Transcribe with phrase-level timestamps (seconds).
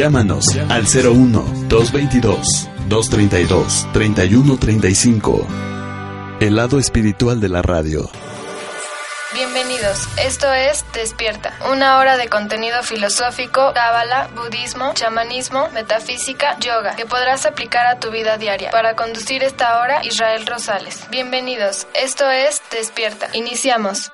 [0.00, 5.46] Llámanos al 01 222 232 3135.
[6.40, 8.10] El lado espiritual de la radio.
[9.34, 17.04] Bienvenidos, esto es Despierta, una hora de contenido filosófico, cábala, budismo, chamanismo, metafísica, yoga, que
[17.04, 18.70] podrás aplicar a tu vida diaria.
[18.70, 20.98] Para conducir esta hora, Israel Rosales.
[21.10, 23.28] Bienvenidos, esto es Despierta.
[23.34, 24.10] Iniciamos.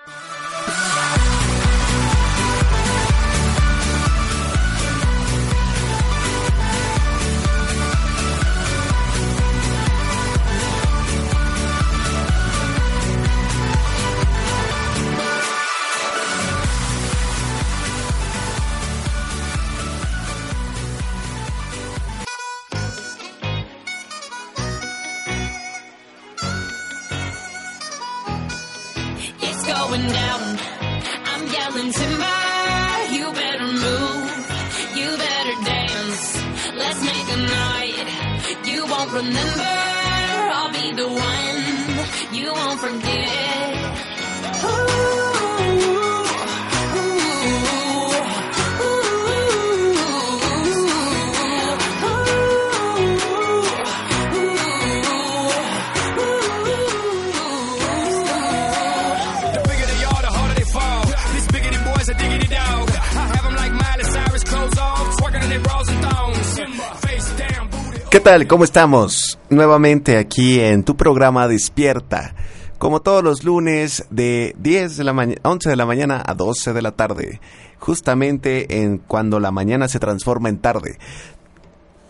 [68.26, 68.48] Tal?
[68.48, 69.38] ¿Cómo estamos?
[69.50, 72.34] Nuevamente aquí en tu programa Despierta.
[72.76, 75.12] Como todos los lunes de 10 de la
[75.44, 77.40] 11 de la mañana a 12 de la tarde.
[77.78, 80.98] Justamente en cuando la mañana se transforma en tarde.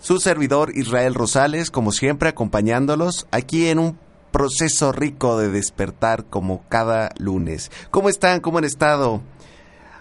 [0.00, 3.98] Su servidor Israel Rosales, como siempre, acompañándolos aquí en un
[4.30, 7.70] proceso rico de despertar como cada lunes.
[7.90, 8.40] ¿Cómo están?
[8.40, 9.20] ¿Cómo han estado?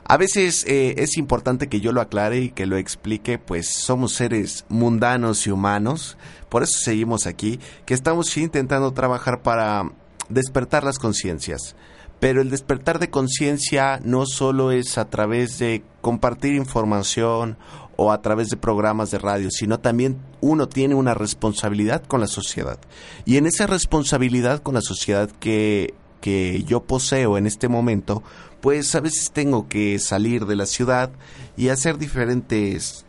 [0.07, 4.13] A veces eh, es importante que yo lo aclare y que lo explique, pues somos
[4.13, 6.15] seres mundanos y humanos,
[6.47, 9.91] por eso seguimos aquí, que estamos intentando trabajar para
[10.29, 11.75] despertar las conciencias.
[12.19, 17.57] Pero el despertar de conciencia no solo es a través de compartir información
[17.97, 22.27] o a través de programas de radio, sino también uno tiene una responsabilidad con la
[22.27, 22.77] sociedad.
[23.25, 28.23] Y en esa responsabilidad con la sociedad que, que yo poseo en este momento,
[28.65, 31.11] pues a veces tengo que salir de la ciudad
[31.55, 33.05] y hacer diferentes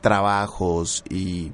[0.00, 1.52] trabajos y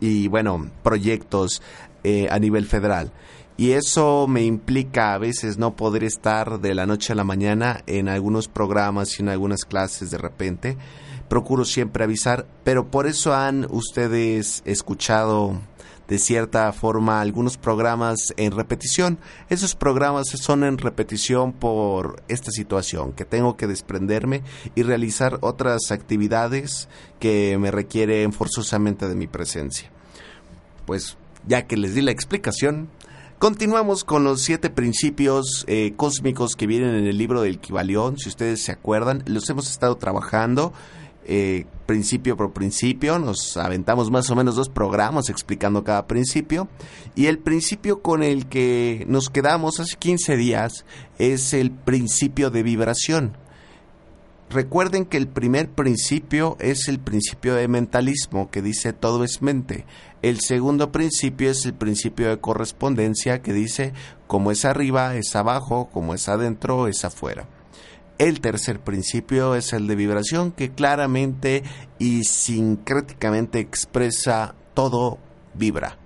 [0.00, 1.62] y bueno proyectos
[2.02, 3.12] eh, a nivel federal.
[3.56, 7.84] Y eso me implica a veces no poder estar de la noche a la mañana
[7.86, 10.76] en algunos programas y en algunas clases de repente.
[11.28, 15.60] Procuro siempre avisar pero por eso han ustedes escuchado
[16.08, 19.18] de cierta forma algunos programas en repetición.
[19.50, 24.42] Esos programas son en repetición por esta situación, que tengo que desprenderme
[24.74, 26.88] y realizar otras actividades
[27.20, 29.90] que me requieren forzosamente de mi presencia.
[30.86, 32.88] Pues ya que les di la explicación,
[33.38, 38.18] Continuamos con los siete principios eh, cósmicos que vienen en el libro del Kibalión.
[38.18, 40.72] Si ustedes se acuerdan, los hemos estado trabajando
[41.24, 46.68] eh, principio por principio, nos aventamos más o menos dos programas explicando cada principio
[47.14, 50.84] y el principio con el que nos quedamos hace 15 días
[51.18, 53.38] es el principio de vibración.
[54.50, 59.86] Recuerden que el primer principio es el principio de mentalismo que dice todo es mente.
[60.20, 63.94] El segundo principio es el principio de correspondencia que dice
[64.26, 67.46] como es arriba es abajo, como es adentro es afuera.
[68.18, 71.62] El tercer principio es el de vibración que claramente
[72.00, 75.18] y sincréticamente expresa todo
[75.54, 75.98] vibra.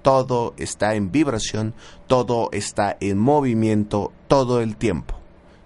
[0.00, 1.74] Todo está en vibración,
[2.06, 5.16] todo está en movimiento todo el tiempo.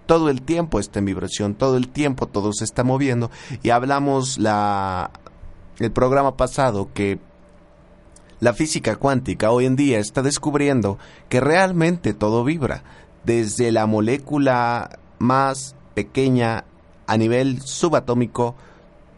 [0.05, 3.31] Todo el tiempo está en vibración, todo el tiempo todo se está moviendo
[3.63, 5.11] y hablamos la
[5.79, 7.19] el programa pasado que
[8.39, 12.83] la física cuántica hoy en día está descubriendo que realmente todo vibra,
[13.23, 16.65] desde la molécula más pequeña
[17.07, 18.55] a nivel subatómico,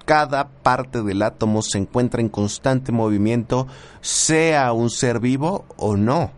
[0.05, 3.67] cada parte del átomo se encuentra en constante movimiento,
[3.99, 6.31] sea un ser vivo o no.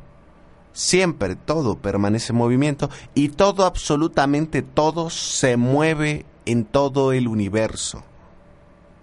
[0.73, 8.03] Siempre todo permanece en movimiento y todo, absolutamente todo, se mueve en todo el universo.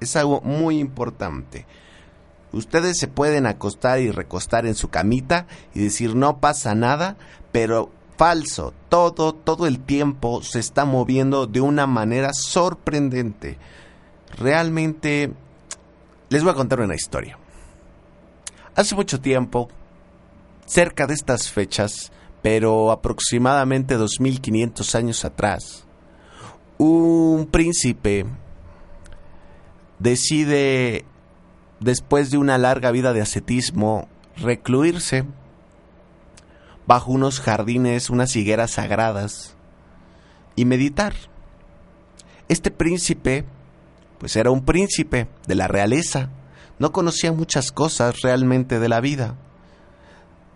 [0.00, 1.66] Es algo muy importante.
[2.52, 7.16] Ustedes se pueden acostar y recostar en su camita y decir no pasa nada,
[7.52, 8.72] pero falso.
[8.88, 13.58] Todo, todo el tiempo se está moviendo de una manera sorprendente.
[14.38, 15.32] Realmente,
[16.28, 17.38] les voy a contar una historia.
[18.74, 19.68] Hace mucho tiempo,
[20.66, 25.86] cerca de estas fechas, pero aproximadamente 2500 años atrás,
[26.78, 28.26] un príncipe
[29.98, 31.04] decide,
[31.80, 35.24] después de una larga vida de ascetismo, recluirse
[36.86, 39.54] bajo unos jardines, unas higueras sagradas,
[40.54, 41.14] y meditar.
[42.48, 43.44] Este príncipe,
[44.18, 46.30] pues era un príncipe de la realeza,
[46.78, 49.36] no conocía muchas cosas realmente de la vida.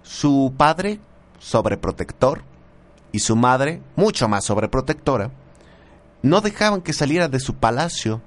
[0.02, 1.00] Su padre,
[1.38, 2.42] sobreprotector,
[3.12, 5.30] y su madre, mucho más sobreprotectora,
[6.22, 8.20] no dejaban que saliera de su palacio.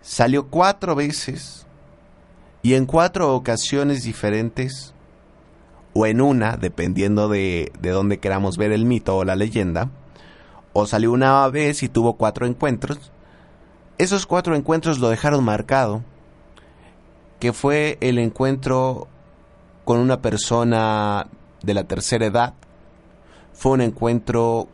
[0.00, 1.66] Salió cuatro veces
[2.62, 4.94] y en cuatro ocasiones diferentes,
[5.94, 9.90] o en una, dependiendo de, de dónde queramos ver el mito o la leyenda,
[10.72, 13.12] o salió una vez y tuvo cuatro encuentros,
[13.98, 16.02] esos cuatro encuentros lo dejaron marcado,
[17.38, 19.08] que fue el encuentro
[19.84, 21.26] con una persona
[21.62, 22.54] de la tercera edad,
[23.52, 24.68] fue un encuentro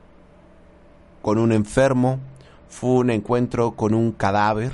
[1.23, 2.21] con un enfermo,
[2.69, 4.73] fue un encuentro con un cadáver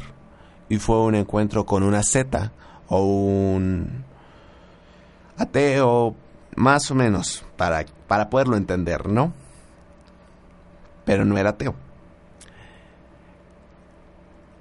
[0.69, 2.53] y fue un encuentro con una seta
[2.89, 4.05] o un
[5.37, 6.15] ateo,
[6.57, 9.33] más o menos, para, para poderlo entender, ¿no?
[11.05, 11.75] Pero no era ateo.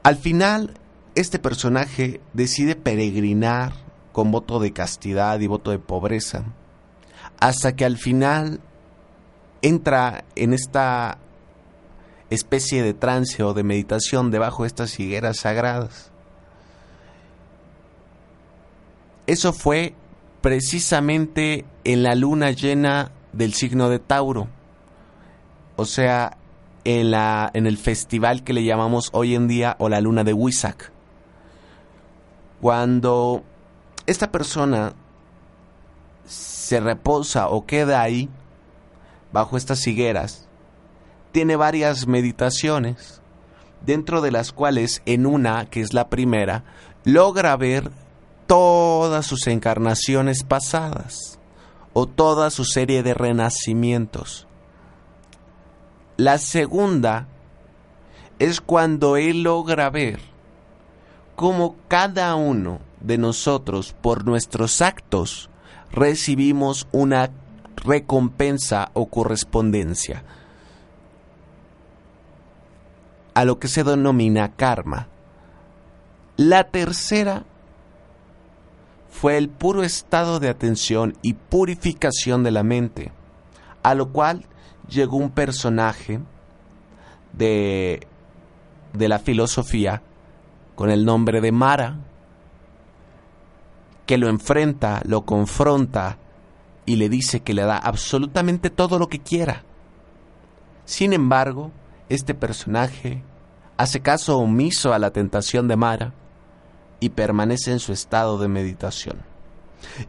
[0.04, 0.78] Al final,
[1.16, 3.74] este personaje decide peregrinar
[4.12, 6.44] con voto de castidad y voto de pobreza,
[7.40, 8.60] hasta que al final
[9.62, 11.18] entra en esta
[12.30, 16.12] especie de trance o de meditación debajo de estas higueras sagradas.
[19.26, 19.96] Eso fue
[20.44, 24.50] precisamente en la luna llena del signo de Tauro,
[25.78, 26.36] o sea,
[26.84, 30.34] en, la, en el festival que le llamamos hoy en día o la luna de
[30.34, 30.92] Huizac.
[32.60, 33.42] Cuando
[34.06, 34.92] esta persona
[36.26, 38.30] se reposa o queda ahí,
[39.32, 40.50] bajo estas higueras,
[41.32, 43.22] tiene varias meditaciones,
[43.86, 46.66] dentro de las cuales en una, que es la primera,
[47.06, 47.92] logra ver
[48.48, 51.40] todas sus encarnaciones pasadas
[51.94, 54.48] o toda su serie de renacimientos.
[56.18, 57.28] La segunda
[58.40, 60.20] es cuando él logra ver
[61.36, 65.50] cómo cada uno de nosotros por nuestros actos
[65.92, 67.32] recibimos una
[67.76, 70.24] recompensa o correspondencia
[73.34, 75.08] a lo que se denomina karma.
[76.38, 77.46] La tercera
[79.14, 83.12] fue el puro estado de atención y purificación de la mente,
[83.84, 84.48] a lo cual
[84.90, 86.20] llegó un personaje
[87.32, 88.08] de,
[88.94, 90.02] de la filosofía
[90.74, 92.00] con el nombre de Mara,
[94.08, 96.18] que lo enfrenta, lo confronta
[96.88, 99.64] y le dice que le da absolutamente todo lo que quiera.
[100.86, 101.72] Sin embargo,
[102.10, 103.22] este personaje
[103.78, 106.14] hace caso omiso a la tentación de Mara
[107.04, 109.18] y permanece en su estado de meditación.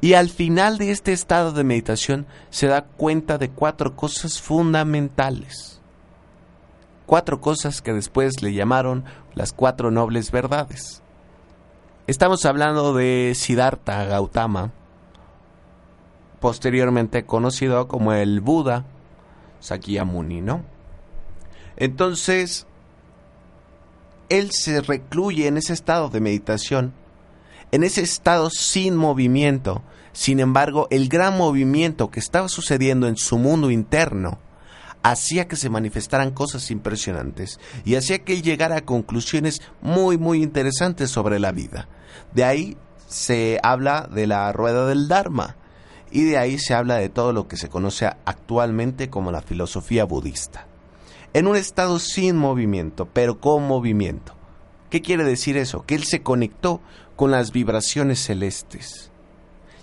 [0.00, 5.81] Y al final de este estado de meditación se da cuenta de cuatro cosas fundamentales.
[7.06, 9.05] Cuatro cosas que después le llamaron
[9.35, 11.02] las cuatro nobles verdades.
[12.06, 14.70] Estamos hablando de Siddhartha Gautama,
[16.38, 18.85] posteriormente conocido como el Buda
[19.58, 20.62] Sakyamuni, ¿no?
[21.76, 22.69] Entonces,
[24.38, 26.93] él se recluye en ese estado de meditación,
[27.72, 29.82] en ese estado sin movimiento.
[30.12, 34.38] Sin embargo, el gran movimiento que estaba sucediendo en su mundo interno
[35.03, 40.43] hacía que se manifestaran cosas impresionantes y hacía que él llegara a conclusiones muy, muy
[40.43, 41.88] interesantes sobre la vida.
[42.32, 42.76] De ahí
[43.06, 45.56] se habla de la rueda del Dharma,
[46.14, 50.05] y de ahí se habla de todo lo que se conoce actualmente como la filosofía
[50.05, 50.69] budista.
[51.34, 54.34] En un estado sin movimiento, pero con movimiento.
[54.88, 55.84] ¿Qué quiere decir eso?
[55.84, 56.81] Que él se conectó
[57.17, 59.10] con las vibraciones celestes.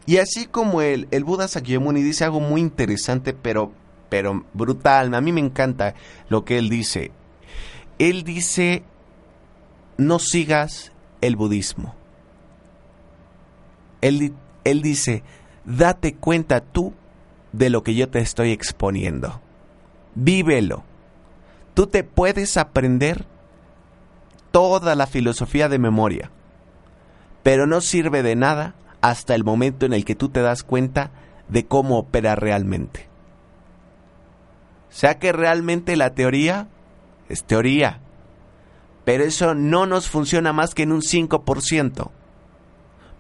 [0.06, 3.74] Y así como el, el Buda Sakyamuni dice algo muy interesante, pero,
[4.10, 5.94] pero brutal, a mí me encanta
[6.30, 7.12] lo que él dice.
[8.00, 8.84] Él dice,
[9.98, 11.94] no sigas el budismo.
[14.02, 15.24] Él, él dice,
[15.66, 16.94] date cuenta tú
[17.52, 19.42] de lo que yo te estoy exponiendo.
[20.16, 20.84] Vívelo.
[21.74, 23.26] Tú te puedes aprender
[24.52, 26.32] toda la filosofía de memoria,
[27.44, 31.12] pero no sirve de nada hasta el momento en el que tú te das cuenta
[31.48, 33.08] de cómo opera realmente.
[34.90, 36.68] O sea que realmente la teoría
[37.30, 38.02] es teoría,
[39.06, 42.12] pero eso no nos funciona más que en un 5%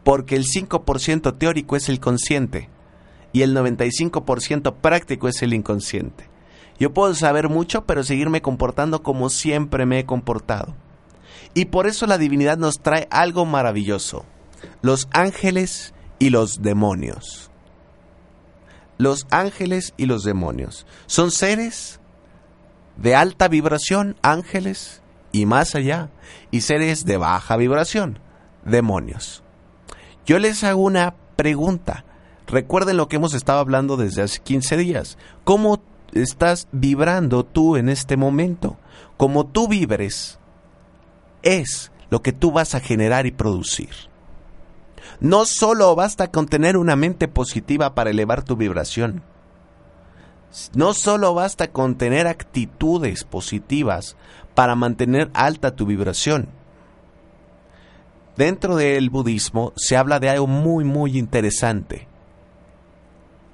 [0.03, 2.70] porque el 5% teórico es el consciente
[3.34, 6.30] y el 95% práctico es el inconsciente.
[6.81, 10.73] Yo puedo saber mucho, pero seguirme comportando como siempre me he comportado.
[11.53, 14.25] Y por eso la divinidad nos trae algo maravilloso.
[14.81, 17.51] Los ángeles y los demonios.
[18.97, 20.88] Los ángeles y los demonios.
[21.05, 22.00] Son seres
[22.97, 26.09] de alta vibración, ángeles, y más allá,
[26.50, 28.17] y seres de baja vibración,
[28.65, 29.43] demonios.
[30.25, 32.05] Yo les hago una pregunta.
[32.47, 35.19] Recuerden lo que hemos estado hablando desde hace 15 días.
[35.43, 35.79] ¿Cómo
[36.13, 38.77] estás vibrando tú en este momento?
[39.18, 40.39] Como tú vibres,
[41.44, 43.89] es lo que tú vas a generar y producir.
[45.20, 49.24] No solo basta con tener una mente positiva para elevar tu vibración.
[50.74, 54.18] No solo basta con tener actitudes positivas
[54.53, 56.50] para mantener alta tu vibración.
[58.36, 62.08] Dentro del budismo se habla de algo muy muy interesante.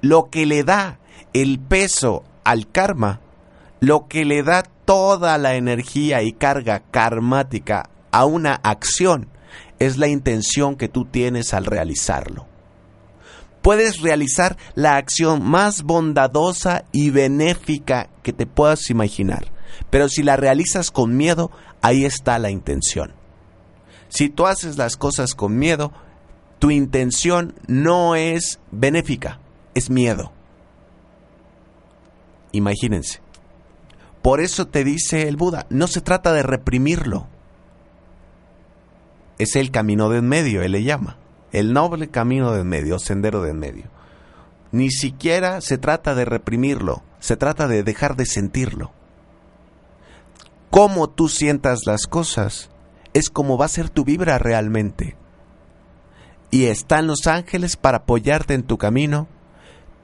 [0.02, 1.00] Lo que le da
[1.34, 3.20] el peso al karma,
[3.82, 9.28] lo que le da toda la energía y carga karmática a una acción,
[9.80, 12.48] es la intención que tú tienes al realizarlo.
[13.62, 19.52] Puedes realizar la acción más bondadosa y benéfica que te puedas imaginar,
[19.90, 21.52] pero si la realizas con miedo,
[21.82, 23.12] ahí está la intención.
[24.08, 25.92] Si tú haces las cosas con miedo,
[26.60, 29.42] tu intención no es benéfica,
[29.74, 30.32] es miedo.
[32.52, 33.22] Imagínense.
[34.22, 37.28] Por eso te dice el Buda, no se trata de reprimirlo.
[39.38, 41.18] Es el camino de en medio, él le llama.
[41.52, 43.86] El noble camino de en medio, sendero de en medio.
[44.72, 48.92] Ni siquiera se trata de reprimirlo, se trata de dejar de sentirlo.
[50.70, 52.70] Cómo tú sientas las cosas
[53.14, 55.16] es como va a ser tu vibra realmente.
[56.52, 59.28] Y están los ángeles para apoyarte en tu camino,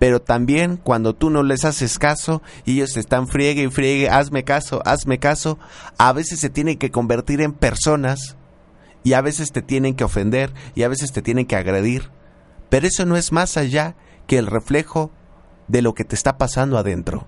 [0.03, 4.43] pero también cuando tú no les haces caso y ellos están friegue y friegue, hazme
[4.43, 5.57] caso, hazme caso,
[5.97, 8.35] a veces se tienen que convertir en personas
[9.05, 12.09] y a veces te tienen que ofender y a veces te tienen que agredir,
[12.67, 13.95] pero eso no es más allá
[14.27, 15.09] que el reflejo
[15.69, 17.25] de lo que te está pasando adentro.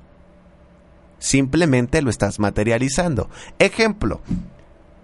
[1.18, 3.30] Simplemente lo estás materializando.
[3.58, 4.20] Ejemplo,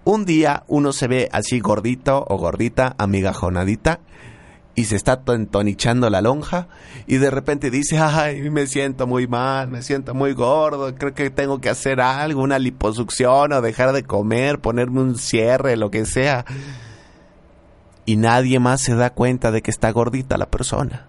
[0.04, 4.00] un día uno se ve así gordito o gordita, amigajonadita,
[4.74, 6.68] y se está tonichando la lonja
[7.06, 11.30] y de repente dice, ay, me siento muy mal, me siento muy gordo, creo que
[11.30, 16.06] tengo que hacer algo, una liposucción o dejar de comer, ponerme un cierre, lo que
[16.06, 16.46] sea.
[18.06, 21.06] Y nadie más se da cuenta de que está gordita la persona.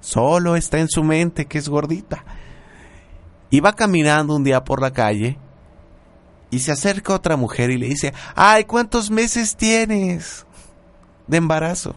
[0.00, 2.24] Solo está en su mente que es gordita.
[3.50, 5.38] Y va caminando un día por la calle
[6.50, 10.46] y se acerca otra mujer y le dice, ay, ¿cuántos meses tienes
[11.26, 11.94] de embarazo?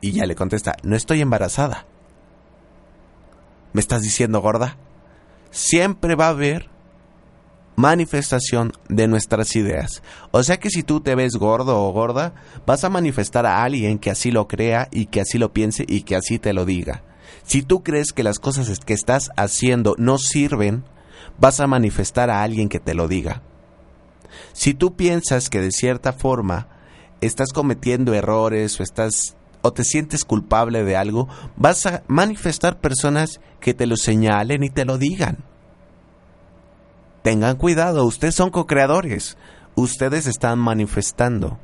[0.00, 1.86] Y ya le contesta, no estoy embarazada.
[3.72, 4.76] ¿Me estás diciendo gorda?
[5.50, 6.70] Siempre va a haber
[7.76, 10.02] manifestación de nuestras ideas.
[10.32, 12.34] O sea que si tú te ves gordo o gorda,
[12.66, 16.02] vas a manifestar a alguien que así lo crea y que así lo piense y
[16.02, 17.02] que así te lo diga.
[17.44, 20.84] Si tú crees que las cosas que estás haciendo no sirven,
[21.38, 23.42] vas a manifestar a alguien que te lo diga.
[24.52, 26.68] Si tú piensas que de cierta forma
[27.20, 33.40] estás cometiendo errores o estás o te sientes culpable de algo, vas a manifestar personas
[33.60, 35.38] que te lo señalen y te lo digan.
[37.22, 39.36] Tengan cuidado, ustedes son co-creadores,
[39.74, 41.58] ustedes están manifestando.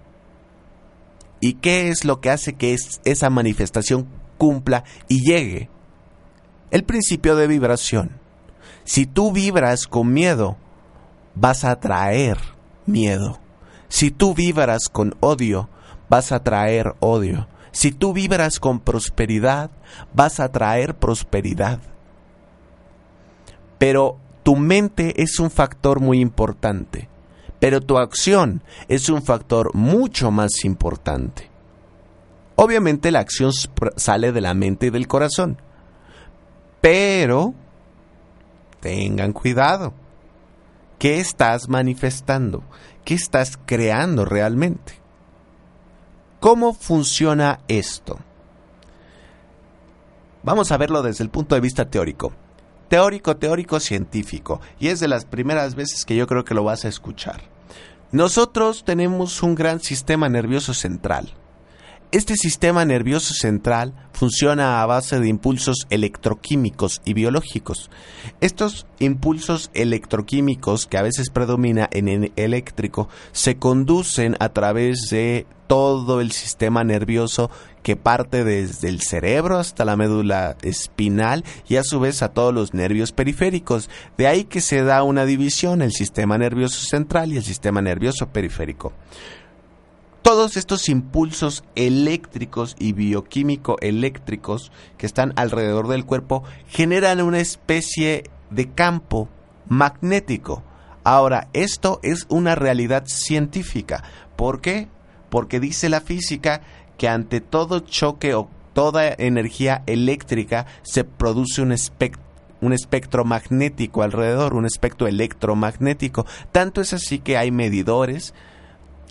[1.41, 4.07] ¿Y qué es lo que hace que esa manifestación
[4.38, 5.71] cumpla y llegue?
[6.71, 8.21] El principio de vibración.
[8.85, 10.57] Si tú vibras con miedo,
[11.35, 12.38] vas a atraer
[12.87, 13.38] miedo.
[13.88, 15.69] Si tú vibras con odio,
[16.09, 17.49] vas a traer odio.
[17.76, 19.71] Si tú vibras con prosperidad,
[20.14, 21.78] vas a traer prosperidad.
[23.76, 27.11] Pero tu mente es un factor muy importante,
[27.61, 31.50] pero tu acción es un factor mucho más importante.
[32.54, 33.52] Obviamente la acción
[33.97, 35.61] sale de la mente y del corazón,
[36.80, 37.52] pero
[38.80, 39.92] tengan cuidado.
[40.99, 42.62] ¿Qué estás manifestando?
[43.04, 45.06] ¿Qué estás creando realmente?
[46.40, 48.19] ¿Cómo funciona esto?
[50.43, 52.33] Vamos a verlo desde el punto de vista teórico.
[52.88, 54.61] Teórico, teórico, científico.
[54.78, 57.43] Y es de las primeras veces que yo creo que lo vas a escuchar.
[58.12, 61.33] Nosotros tenemos un gran sistema nervioso central.
[62.12, 67.90] Este sistema nervioso central funciona a base de impulsos electroquímicos y biológicos.
[68.40, 75.47] Estos impulsos electroquímicos, que a veces predomina en el eléctrico, se conducen a través de
[75.66, 77.50] todo el sistema nervioso
[77.82, 82.52] que parte desde el cerebro hasta la médula espinal y a su vez a todos
[82.52, 83.88] los nervios periféricos.
[84.16, 88.28] De ahí que se da una división, el sistema nervioso central y el sistema nervioso
[88.28, 88.92] periférico.
[90.23, 98.25] Todos estos impulsos eléctricos y bioquímico eléctricos que están alrededor del cuerpo generan una especie
[98.50, 99.28] de campo
[99.68, 100.64] magnético.
[101.04, 104.02] Ahora, esto es una realidad científica.
[104.35, 104.88] ¿Por qué?
[105.30, 106.62] Porque dice la física
[106.99, 111.73] que ante todo choque o toda energía eléctrica se produce un
[112.73, 116.26] espectro magnético alrededor, un espectro electromagnético.
[116.52, 118.35] Tanto es así que hay medidores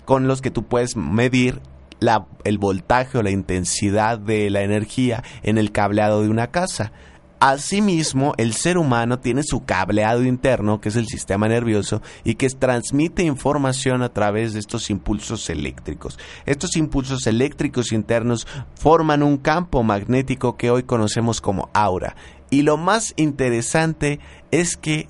[0.04, 1.60] con los que tú puedes medir
[1.98, 6.92] la, el voltaje o la intensidad de la energía en el cableado de una casa.
[7.38, 12.48] Asimismo, el ser humano tiene su cableado interno, que es el sistema nervioso, y que
[12.48, 16.18] transmite información a través de estos impulsos eléctricos.
[16.46, 22.16] Estos impulsos eléctricos internos forman un campo magnético que hoy conocemos como aura.
[22.48, 24.18] Y lo más interesante
[24.50, 25.08] es que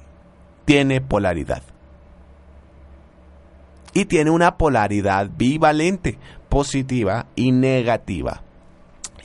[0.65, 1.63] tiene polaridad.
[3.95, 6.19] Y tiene una polaridad bivalente,
[6.49, 8.43] positiva y negativa.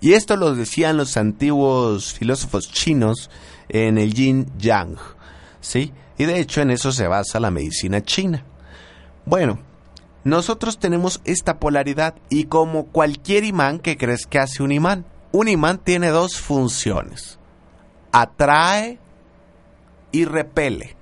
[0.01, 3.29] Y esto lo decían los antiguos filósofos chinos
[3.69, 4.97] en el yin yang,
[5.61, 5.93] ¿sí?
[6.17, 8.43] Y de hecho en eso se basa la medicina china.
[9.25, 9.59] Bueno,
[10.23, 15.47] nosotros tenemos esta polaridad y como cualquier imán que crees que hace un imán, un
[15.47, 17.37] imán tiene dos funciones.
[18.11, 18.97] Atrae
[20.11, 20.97] y repele.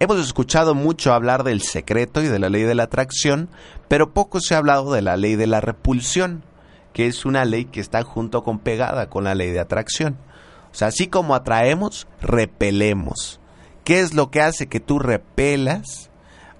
[0.00, 3.48] Hemos escuchado mucho hablar del secreto y de la ley de la atracción,
[3.86, 6.42] pero poco se ha hablado de la ley de la repulsión
[6.92, 10.16] que es una ley que está junto con pegada con la ley de atracción.
[10.72, 13.40] O sea, así como atraemos, repelemos.
[13.84, 16.10] ¿Qué es lo que hace que tú repelas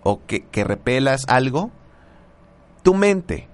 [0.02, 1.70] o que, que repelas algo?
[2.82, 3.49] Tu mente.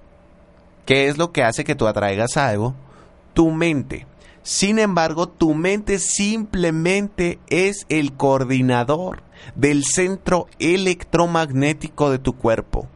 [0.84, 2.74] ¿Qué es lo que hace que tú atraigas algo?
[3.34, 4.06] Tu mente.
[4.42, 9.22] Sin embargo, tu mente simplemente es el coordinador
[9.56, 12.88] del centro electromagnético de tu cuerpo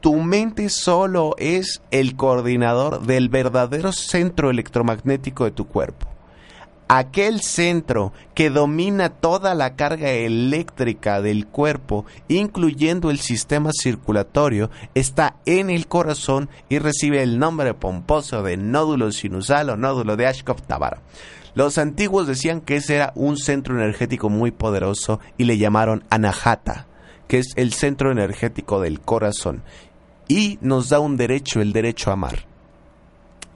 [0.00, 6.06] tu mente solo es el coordinador del verdadero centro electromagnético de tu cuerpo.
[6.90, 15.36] Aquel centro que domina toda la carga eléctrica del cuerpo, incluyendo el sistema circulatorio, está
[15.44, 21.02] en el corazón y recibe el nombre pomposo de nódulo sinusal o nódulo de Ashkov-Tabara.
[21.54, 26.86] Los antiguos decían que ese era un centro energético muy poderoso y le llamaron Anahata,
[27.26, 29.62] que es el centro energético del corazón
[30.28, 32.46] y nos da un derecho, el derecho a amar.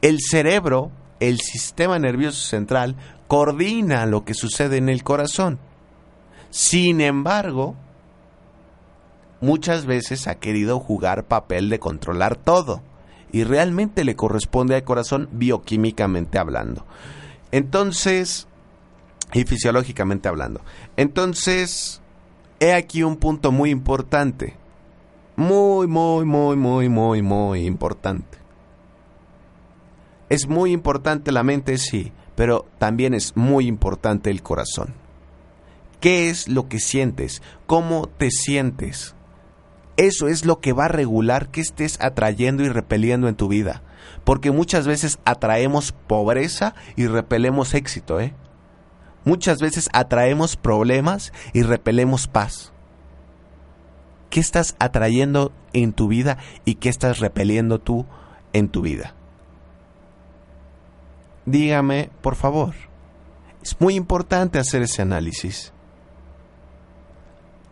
[0.00, 2.96] El cerebro, el sistema nervioso central,
[3.28, 5.58] coordina lo que sucede en el corazón.
[6.50, 7.76] Sin embargo,
[9.40, 12.82] muchas veces ha querido jugar papel de controlar todo
[13.30, 16.84] y realmente le corresponde al corazón bioquímicamente hablando.
[17.50, 18.48] Entonces,
[19.32, 20.60] y fisiológicamente hablando.
[20.96, 22.00] Entonces,
[22.60, 24.56] he aquí un punto muy importante
[25.36, 28.38] muy, muy, muy, muy, muy, muy importante.
[30.28, 34.94] Es muy importante la mente, sí, pero también es muy importante el corazón.
[36.00, 37.42] ¿Qué es lo que sientes?
[37.66, 39.14] ¿Cómo te sientes?
[39.96, 43.82] Eso es lo que va a regular que estés atrayendo y repeliendo en tu vida.
[44.24, 48.34] Porque muchas veces atraemos pobreza y repelemos éxito, ¿eh?
[49.24, 52.71] Muchas veces atraemos problemas y repelemos paz.
[54.32, 58.06] ¿Qué estás atrayendo en tu vida y qué estás repeliendo tú
[58.54, 59.14] en tu vida?
[61.44, 62.72] Dígame, por favor.
[63.62, 65.74] Es muy importante hacer ese análisis.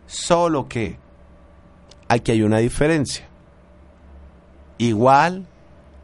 [0.05, 0.99] Solo que
[2.07, 3.27] aquí hay una diferencia.
[4.77, 5.47] Igual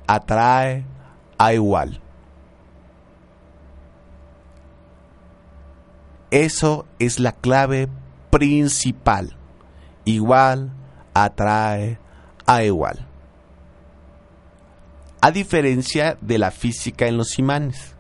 [0.08, 0.86] atrae
[1.38, 2.02] a igual.
[6.32, 7.90] Eso es la clave
[8.32, 9.38] principal
[10.08, 10.72] igual
[11.14, 12.00] atrae
[12.46, 13.06] a igual.
[15.20, 17.96] A diferencia de la física en los imanes,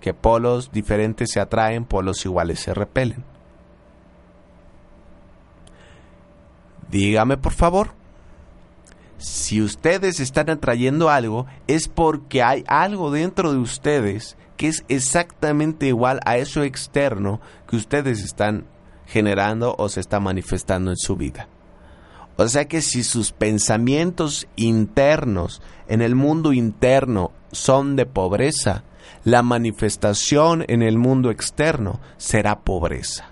[0.00, 3.24] que polos diferentes se atraen, polos iguales se repelen.
[6.90, 7.92] Dígame por favor,
[9.16, 15.86] si ustedes están atrayendo algo, es porque hay algo dentro de ustedes que es exactamente
[15.86, 18.66] igual a eso externo que ustedes están
[19.10, 21.48] generando o se está manifestando en su vida.
[22.36, 28.84] O sea que si sus pensamientos internos en el mundo interno son de pobreza,
[29.24, 33.26] la manifestación en el mundo externo será pobreza.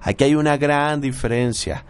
[0.00, 1.84] Aquí hay una gran diferencia.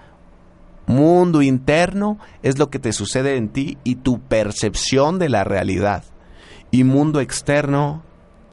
[0.86, 6.04] Mundo interno es lo que te sucede en ti y tu percepción de la realidad.
[6.70, 8.02] Y mundo externo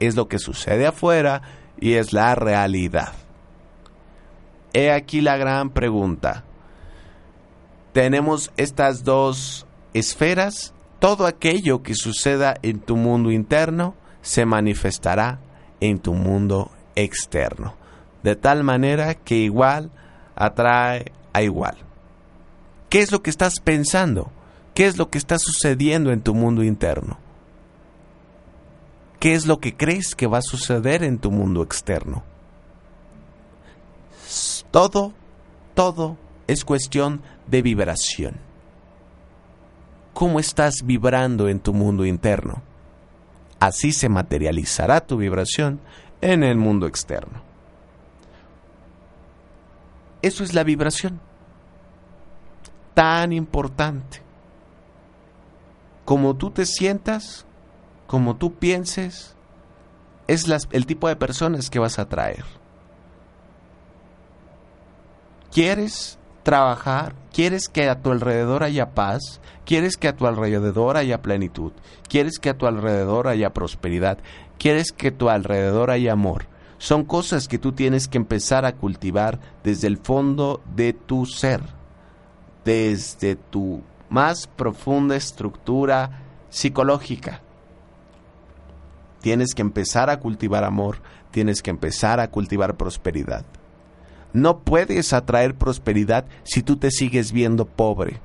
[0.00, 1.42] es lo que sucede afuera
[1.78, 3.12] y es la realidad.
[4.72, 6.44] He aquí la gran pregunta.
[7.92, 10.72] Tenemos estas dos esferas.
[10.98, 15.40] Todo aquello que suceda en tu mundo interno se manifestará
[15.80, 17.74] en tu mundo externo.
[18.22, 19.90] De tal manera que igual
[20.36, 21.76] atrae a igual.
[22.88, 24.30] ¿Qué es lo que estás pensando?
[24.74, 27.18] ¿Qué es lo que está sucediendo en tu mundo interno?
[29.18, 32.24] ¿Qué es lo que crees que va a suceder en tu mundo externo?
[34.72, 35.12] Todo,
[35.74, 38.36] todo es cuestión de vibración.
[40.14, 42.62] ¿Cómo estás vibrando en tu mundo interno?
[43.60, 45.78] Así se materializará tu vibración
[46.22, 47.42] en el mundo externo.
[50.22, 51.20] Eso es la vibración
[52.94, 54.22] tan importante.
[56.06, 57.44] Como tú te sientas,
[58.06, 59.36] como tú pienses,
[60.28, 62.61] es el tipo de personas que vas a atraer.
[65.52, 67.14] ¿Quieres trabajar?
[67.32, 69.40] ¿Quieres que a tu alrededor haya paz?
[69.64, 71.72] ¿Quieres que a tu alrededor haya plenitud?
[72.08, 74.18] ¿Quieres que a tu alrededor haya prosperidad?
[74.58, 76.46] ¿Quieres que a tu alrededor haya amor?
[76.78, 81.60] Son cosas que tú tienes que empezar a cultivar desde el fondo de tu ser
[82.64, 87.40] desde tu más profunda estructura psicológica.
[89.20, 90.98] Tienes que empezar a cultivar amor,
[91.30, 93.44] tienes que empezar a cultivar prosperidad.
[94.32, 98.20] No puedes atraer prosperidad si tú te sigues viendo pobre.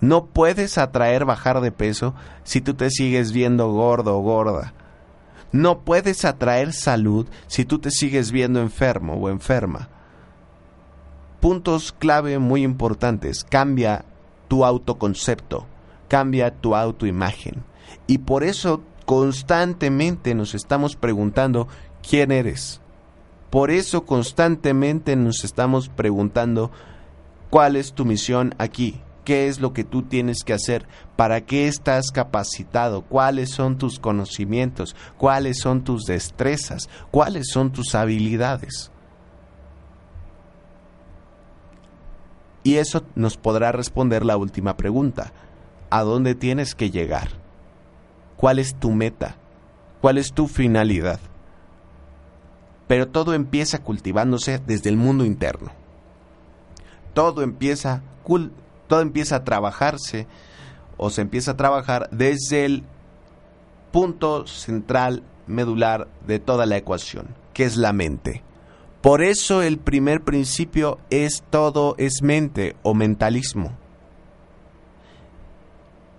[0.00, 4.74] No puedes atraer bajar de peso si tú te sigues viendo gordo o gorda.
[5.52, 9.88] No puedes atraer salud si tú te sigues viendo enfermo o enferma
[11.46, 13.44] puntos clave muy importantes.
[13.44, 14.04] Cambia
[14.48, 15.64] tu autoconcepto,
[16.08, 17.62] cambia tu autoimagen.
[18.08, 21.68] Y por eso constantemente nos estamos preguntando
[22.02, 22.80] quién eres.
[23.50, 26.70] Por eso constantemente nos estamos preguntando
[27.50, 31.68] cuál es tu misión aquí, qué es lo que tú tienes que hacer, para qué
[31.68, 38.90] estás capacitado, cuáles son tus conocimientos, cuáles son tus destrezas, cuáles son tus habilidades.
[42.62, 45.32] Y eso nos podrá responder la última pregunta.
[45.88, 47.28] ¿A dónde tienes que llegar?
[48.36, 49.36] ¿Cuál es tu meta?
[50.00, 51.20] ¿Cuál es tu finalidad?
[52.86, 55.72] Pero todo empieza cultivándose desde el mundo interno.
[57.14, 58.02] Todo empieza,
[58.86, 60.26] todo empieza a trabajarse
[60.96, 62.84] o se empieza a trabajar desde el
[63.92, 68.42] punto central medular de toda la ecuación, que es la mente.
[69.00, 73.72] Por eso el primer principio es todo es mente o mentalismo.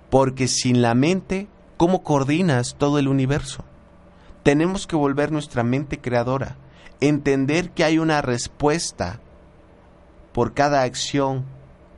[0.10, 3.65] Porque sin la mente, ¿cómo coordinas todo el universo?
[4.47, 6.55] Tenemos que volver nuestra mente creadora,
[7.01, 9.19] entender que hay una respuesta
[10.31, 11.43] por cada acción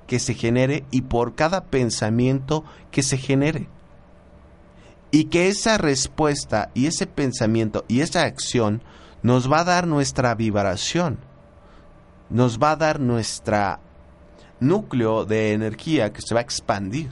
[0.07, 3.67] que se genere y por cada pensamiento que se genere.
[5.11, 8.81] Y que esa respuesta y ese pensamiento y esa acción
[9.21, 11.19] nos va a dar nuestra vibración,
[12.31, 13.79] nos va a dar nuestra
[14.59, 17.11] núcleo de energía que se va a expandir.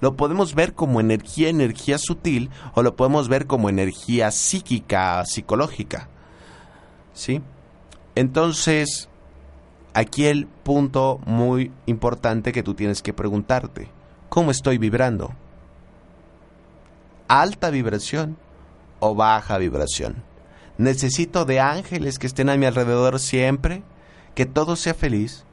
[0.00, 6.08] Lo podemos ver como energía, energía sutil, o lo podemos ver como energía psíquica, psicológica.
[7.12, 7.42] ¿Sí?
[8.14, 9.08] Entonces,
[9.94, 13.88] aquí el punto muy importante que tú tienes que preguntarte,
[14.28, 15.34] ¿cómo estoy vibrando?
[17.28, 18.36] ¿Alta vibración
[19.00, 20.30] o baja vibración?
[20.80, 23.82] necesito de ángeles que estén a mi alrededor siempre,
[24.34, 25.44] que todo sea feliz,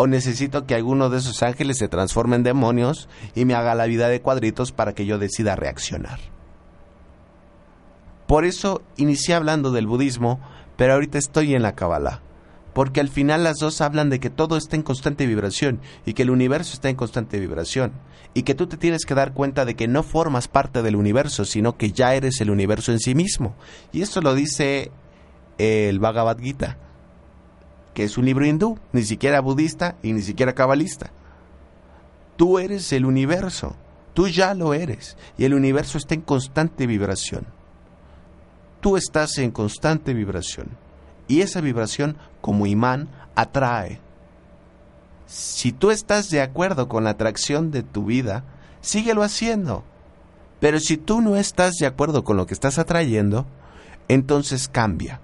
[0.00, 3.84] o necesito que alguno de esos ángeles se transforme en demonios y me haga la
[3.84, 6.20] vida de cuadritos para que yo decida reaccionar.
[8.26, 10.40] Por eso inicié hablando del budismo,
[10.78, 12.22] pero ahorita estoy en la Kabbalah
[12.72, 16.22] porque al final las dos hablan de que todo está en constante vibración y que
[16.22, 17.92] el universo está en constante vibración
[18.32, 21.44] y que tú te tienes que dar cuenta de que no formas parte del universo,
[21.44, 23.54] sino que ya eres el universo en sí mismo.
[23.92, 24.92] Y esto lo dice
[25.58, 26.78] el Bhagavad Gita,
[27.94, 31.10] que es un libro hindú, ni siquiera budista y ni siquiera cabalista.
[32.36, 33.74] Tú eres el universo,
[34.14, 37.46] tú ya lo eres y el universo está en constante vibración.
[38.80, 40.68] Tú estás en constante vibración
[41.28, 44.00] y esa vibración como imán atrae.
[45.26, 48.44] Si tú estás de acuerdo con la atracción de tu vida,
[48.80, 49.84] síguelo haciendo.
[50.60, 53.46] Pero si tú no estás de acuerdo con lo que estás atrayendo,
[54.08, 55.20] entonces cambia.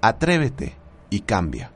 [0.00, 0.81] Atrévete
[1.12, 1.70] y cambia.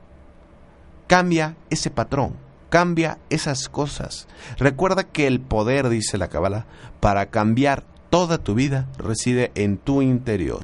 [1.05, 2.33] Cambia ese patrón,
[2.69, 4.27] cambia esas cosas.
[4.57, 6.65] Recuerda que el poder, dice la Kabbalah,
[6.99, 10.63] para cambiar toda tu vida reside en tu interior.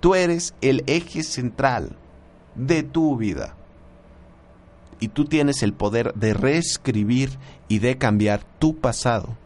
[0.00, 1.96] Tú eres el eje central
[2.54, 3.54] de tu vida.
[4.98, 9.36] Y tú tienes el poder de reescribir y de cambiar tu pasado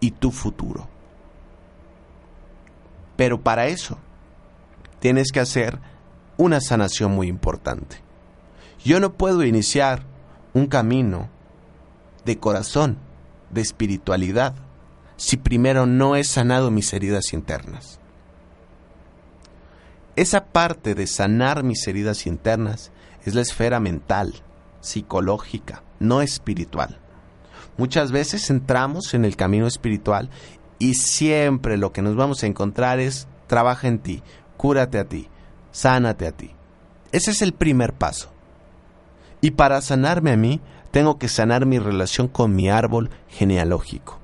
[0.00, 0.86] y tu futuro.
[3.16, 3.96] Pero para eso
[5.00, 5.78] tienes que hacer
[6.36, 7.98] una sanación muy importante.
[8.84, 10.02] Yo no puedo iniciar
[10.52, 11.28] un camino
[12.24, 12.98] de corazón,
[13.50, 14.54] de espiritualidad,
[15.16, 18.00] si primero no he sanado mis heridas internas.
[20.16, 22.92] Esa parte de sanar mis heridas internas
[23.24, 24.34] es la esfera mental,
[24.80, 26.98] psicológica, no espiritual.
[27.76, 30.30] Muchas veces entramos en el camino espiritual
[30.78, 34.22] y siempre lo que nos vamos a encontrar es trabaja en ti,
[34.56, 35.28] cúrate a ti,
[35.74, 36.52] sánate a ti.
[37.12, 38.30] Ese es el primer paso.
[39.40, 40.60] Y para sanarme a mí,
[40.92, 44.20] tengo que sanar mi relación con mi árbol genealógico.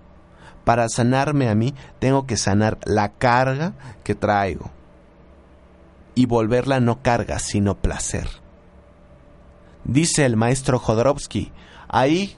[0.65, 3.73] Para sanarme a mí, tengo que sanar la carga
[4.05, 4.71] que traigo
[6.15, 8.29] y volverla no carga, sino placer.
[9.85, 11.51] Dice el maestro Jodorowsky,
[11.89, 12.37] ahí,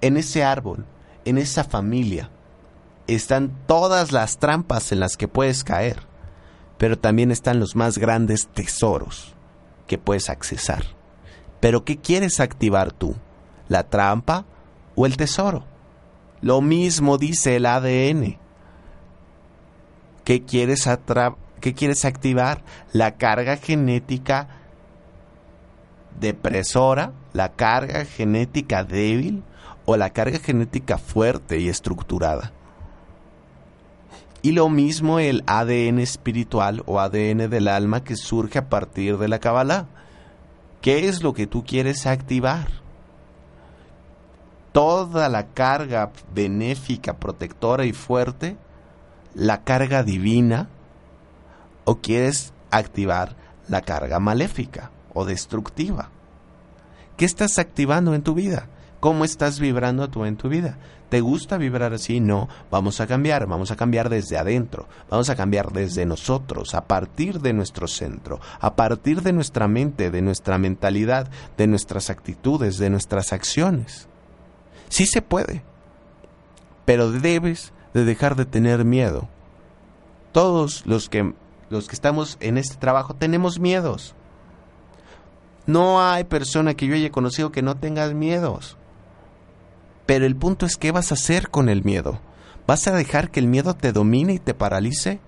[0.00, 0.86] en ese árbol,
[1.26, 2.30] en esa familia,
[3.06, 6.07] están todas las trampas en las que puedes caer,
[6.78, 9.34] pero también están los más grandes tesoros
[9.86, 10.84] que puedes accesar.
[11.60, 13.16] Pero ¿qué quieres activar tú?
[13.68, 14.46] ¿La trampa
[14.94, 15.64] o el tesoro?
[16.40, 18.38] Lo mismo dice el ADN.
[20.24, 20.88] ¿Qué quieres,
[21.60, 22.62] ¿Qué quieres activar?
[22.92, 24.48] ¿La carga genética
[26.20, 27.12] depresora?
[27.32, 29.42] ¿La carga genética débil?
[29.84, 32.52] ¿O la carga genética fuerte y estructurada?
[34.40, 39.28] Y lo mismo el ADN espiritual o ADN del alma que surge a partir de
[39.28, 39.86] la Kabbalah.
[40.80, 42.68] ¿Qué es lo que tú quieres activar?
[44.72, 48.56] Toda la carga benéfica, protectora y fuerte,
[49.34, 50.68] la carga divina,
[51.84, 53.34] o quieres activar
[53.66, 56.10] la carga maléfica o destructiva.
[57.16, 58.68] ¿Qué estás activando en tu vida?
[59.00, 60.76] ¿Cómo estás vibrando tú en tu vida?
[61.08, 62.20] ¿Te gusta vibrar así?
[62.20, 66.86] No, vamos a cambiar, vamos a cambiar desde adentro, vamos a cambiar desde nosotros, a
[66.86, 72.76] partir de nuestro centro, a partir de nuestra mente, de nuestra mentalidad, de nuestras actitudes,
[72.76, 74.08] de nuestras acciones.
[74.88, 75.62] Sí se puede,
[76.84, 79.28] pero debes de dejar de tener miedo.
[80.32, 81.34] Todos los que,
[81.70, 84.14] los que estamos en este trabajo tenemos miedos.
[85.66, 88.77] No hay persona que yo haya conocido que no tenga miedos.
[90.08, 92.18] Pero el punto es qué vas a hacer con el miedo.
[92.66, 95.20] ¿Vas a dejar que el miedo te domine y te paralice?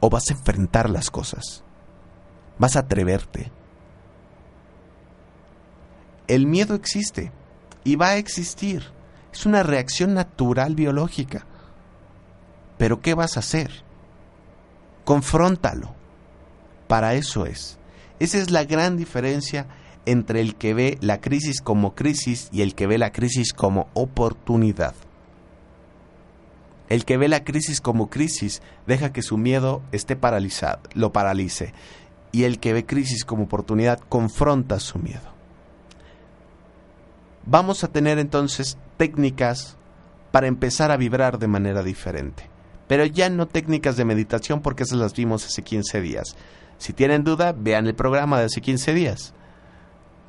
[0.00, 1.62] ¿O vas a enfrentar las cosas?
[2.58, 3.52] ¿Vas a atreverte?
[6.26, 7.30] El miedo existe
[7.84, 8.82] y va a existir.
[9.32, 11.46] Es una reacción natural biológica.
[12.76, 13.84] Pero ¿qué vas a hacer?
[15.04, 15.94] Confróntalo.
[16.88, 17.78] Para eso es.
[18.18, 19.68] Esa es la gran diferencia
[20.06, 23.88] entre el que ve la crisis como crisis y el que ve la crisis como
[23.94, 24.94] oportunidad.
[26.88, 31.72] El que ve la crisis como crisis deja que su miedo esté paralizado, lo paralice.
[32.32, 35.32] Y el que ve crisis como oportunidad confronta su miedo.
[37.46, 39.76] Vamos a tener entonces técnicas
[40.30, 42.50] para empezar a vibrar de manera diferente.
[42.88, 46.36] Pero ya no técnicas de meditación porque esas las vimos hace 15 días.
[46.76, 49.32] Si tienen duda, vean el programa de hace 15 días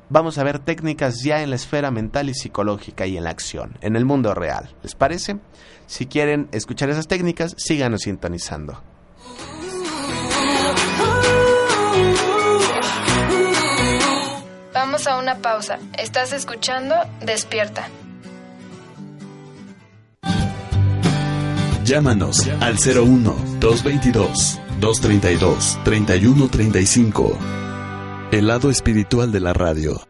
[0.08, 3.76] vamos a ver técnicas ya en la esfera mental y psicológica y en la acción,
[3.80, 4.74] en el mundo real.
[4.82, 5.38] ¿Les parece?
[5.86, 8.82] Si quieren escuchar esas técnicas, síganos sintonizando.
[14.72, 15.78] Vamos a una pausa.
[15.98, 17.88] Estás escuchando Despierta.
[21.84, 27.65] Llámanos al 01 222 232 3135
[28.32, 30.00] el lado espiritual de la radio.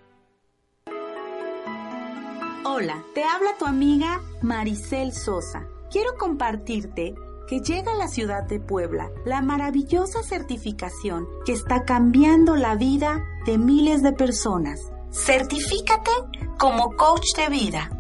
[2.64, 5.66] Hola, te habla tu amiga Maricel Sosa.
[5.90, 7.14] Quiero compartirte
[7.46, 13.22] que llega a la ciudad de Puebla la maravillosa certificación que está cambiando la vida
[13.44, 14.81] de miles de personas.
[15.11, 16.11] Certifícate
[16.59, 17.90] como coach de vida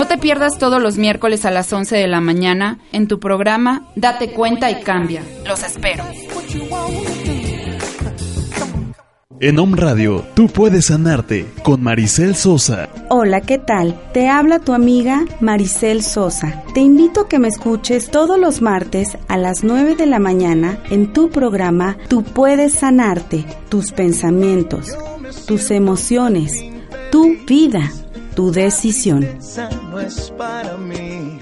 [0.00, 3.82] No te pierdas todos los miércoles a las 11 de la mañana en tu programa
[3.96, 5.22] Date cuenta y cambia.
[5.46, 6.04] Los espero.
[9.40, 12.88] En Om Radio, tú puedes sanarte con Maricel Sosa.
[13.10, 14.00] Hola, ¿qué tal?
[14.14, 16.64] Te habla tu amiga Maricel Sosa.
[16.72, 20.78] Te invito a que me escuches todos los martes a las 9 de la mañana
[20.88, 24.96] en tu programa Tú puedes sanarte, tus pensamientos,
[25.46, 26.64] tus emociones,
[27.10, 27.92] tu vida
[28.34, 29.26] tu decisión.
[29.90, 31.38] No es para mí.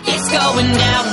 [0.06, 1.13] It's going down.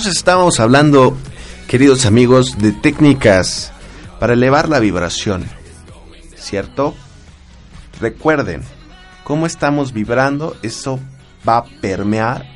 [0.00, 1.14] Entonces estábamos hablando,
[1.68, 3.70] queridos amigos, de técnicas
[4.18, 5.44] para elevar la vibración,
[6.36, 6.94] ¿cierto?
[8.00, 8.62] Recuerden,
[9.24, 10.98] cómo estamos vibrando, eso
[11.46, 12.46] va a permear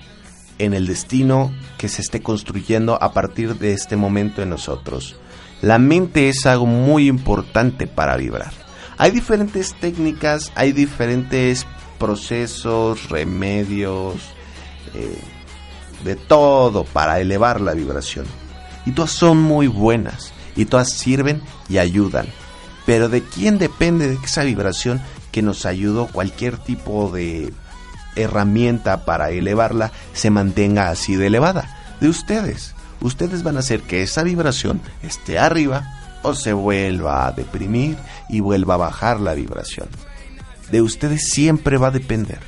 [0.56, 5.14] en el destino que se esté construyendo a partir de este momento en nosotros.
[5.60, 8.54] La mente es algo muy importante para vibrar.
[8.96, 11.66] Hay diferentes técnicas, hay diferentes
[11.98, 14.14] procesos, remedios,
[14.94, 15.20] eh,
[16.04, 18.26] de todo para elevar la vibración.
[18.86, 22.26] Y todas son muy buenas, y todas sirven y ayudan.
[22.86, 25.00] Pero ¿de quién depende de esa vibración
[25.32, 27.52] que nos ayudó cualquier tipo de
[28.14, 31.96] herramienta para elevarla se mantenga así de elevada?
[32.00, 32.74] De ustedes.
[33.00, 35.84] Ustedes van a hacer que esa vibración esté arriba
[36.22, 37.96] o se vuelva a deprimir
[38.28, 39.88] y vuelva a bajar la vibración.
[40.70, 42.38] De ustedes siempre va a depender.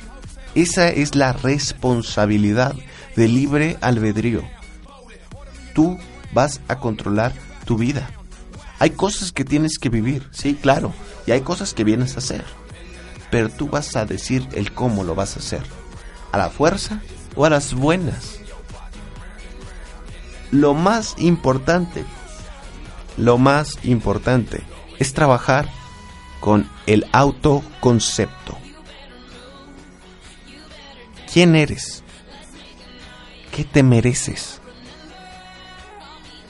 [0.55, 2.75] Esa es la responsabilidad
[3.17, 4.43] de libre albedrío.
[5.73, 5.97] Tú
[6.33, 7.33] vas a controlar
[7.65, 8.09] tu vida.
[8.79, 10.93] Hay cosas que tienes que vivir, sí, claro,
[11.25, 12.45] y hay cosas que vienes a hacer.
[13.31, 15.63] Pero tú vas a decir el cómo lo vas a hacer.
[16.31, 17.01] ¿A la fuerza
[17.35, 18.39] o a las buenas?
[20.51, 22.05] Lo más importante,
[23.17, 24.61] lo más importante
[24.99, 25.67] es trabajar
[26.39, 28.57] con el autoconcepto.
[31.33, 32.03] ¿Quién eres?
[33.57, 34.61] ¿Qué te mereces?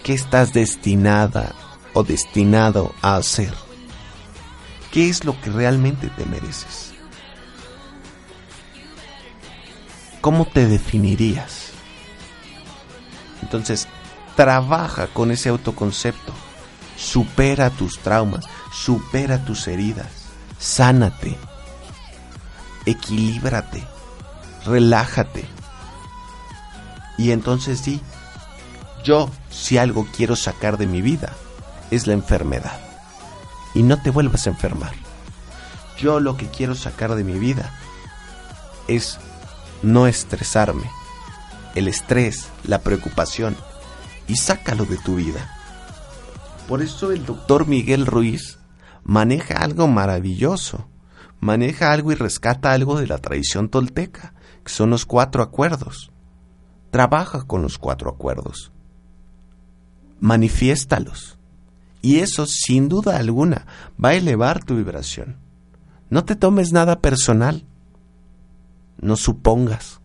[0.03, 1.55] ¿Qué estás destinada
[1.93, 3.53] o destinado a hacer?
[4.91, 6.91] ¿Qué es lo que realmente te mereces?
[10.19, 11.69] ¿Cómo te definirías?
[13.41, 13.87] Entonces,
[14.35, 16.33] trabaja con ese autoconcepto.
[16.97, 20.11] Supera tus traumas, supera tus heridas,
[20.59, 21.37] sánate,
[22.85, 23.81] equilíbrate,
[24.65, 25.56] relájate.
[27.17, 28.01] Y entonces sí,
[29.03, 31.33] yo si algo quiero sacar de mi vida
[31.91, 32.79] es la enfermedad.
[33.73, 34.93] Y no te vuelvas a enfermar.
[35.97, 37.73] Yo lo que quiero sacar de mi vida
[38.87, 39.19] es
[39.81, 40.89] no estresarme.
[41.75, 43.55] El estrés, la preocupación.
[44.27, 45.53] Y sácalo de tu vida.
[46.67, 48.59] Por eso el doctor Miguel Ruiz
[49.03, 50.87] maneja algo maravilloso.
[51.39, 56.11] Maneja algo y rescata algo de la tradición tolteca, que son los cuatro acuerdos.
[56.91, 58.71] Trabaja con los cuatro acuerdos.
[60.19, 61.37] Manifiéstalos.
[62.01, 63.65] Y eso, sin duda alguna,
[64.03, 65.37] va a elevar tu vibración.
[66.09, 67.65] No te tomes nada personal.
[68.99, 69.99] No supongas.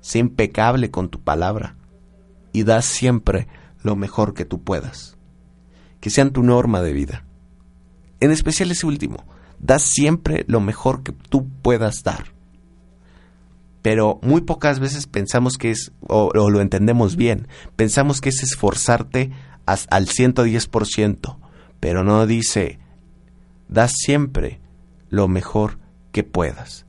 [0.00, 1.76] sé impecable con tu palabra
[2.52, 3.48] y da siempre
[3.82, 5.16] lo mejor que tú puedas.
[6.00, 7.24] Que sean tu norma de vida.
[8.18, 9.24] En especial ese último,
[9.58, 12.32] da siempre lo mejor que tú puedas dar.
[13.82, 18.42] Pero muy pocas veces pensamos que es, o, o lo entendemos bien, pensamos que es
[18.42, 19.30] esforzarte
[19.66, 21.38] as- al 110%,
[21.80, 22.78] pero no dice,
[23.68, 24.60] da siempre
[25.08, 25.78] lo mejor
[26.12, 26.84] que puedas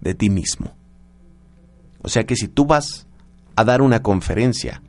[0.00, 0.74] de ti mismo.
[2.02, 3.06] O sea que si tú vas
[3.56, 4.82] a dar una conferencia,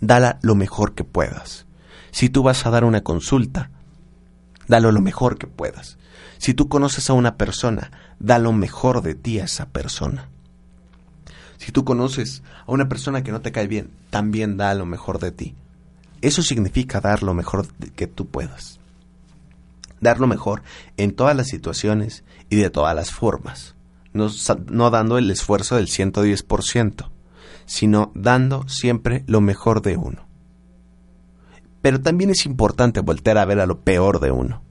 [0.00, 1.66] dala lo mejor que puedas.
[2.10, 3.70] Si tú vas a dar una consulta,
[4.72, 5.98] dalo lo mejor que puedas.
[6.38, 10.30] Si tú conoces a una persona, da lo mejor de ti a esa persona.
[11.58, 15.18] Si tú conoces a una persona que no te cae bien, también da lo mejor
[15.18, 15.54] de ti.
[16.22, 18.80] Eso significa dar lo mejor que tú puedas.
[20.00, 20.62] Dar lo mejor
[20.96, 23.74] en todas las situaciones y de todas las formas.
[24.14, 24.28] No,
[24.70, 27.10] no dando el esfuerzo del 110%,
[27.66, 30.31] sino dando siempre lo mejor de uno.
[31.82, 34.62] Pero también es importante voltear a ver a lo peor de uno.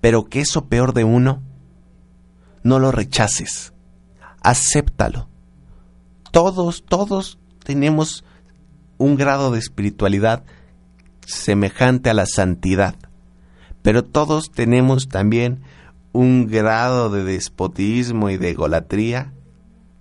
[0.00, 1.42] Pero que eso peor de uno,
[2.62, 3.72] no lo rechaces.
[4.40, 5.28] Acéptalo.
[6.32, 8.24] Todos, todos tenemos
[8.98, 10.44] un grado de espiritualidad
[11.26, 12.96] semejante a la santidad.
[13.82, 15.62] Pero todos tenemos también
[16.12, 19.32] un grado de despotismo y de egolatría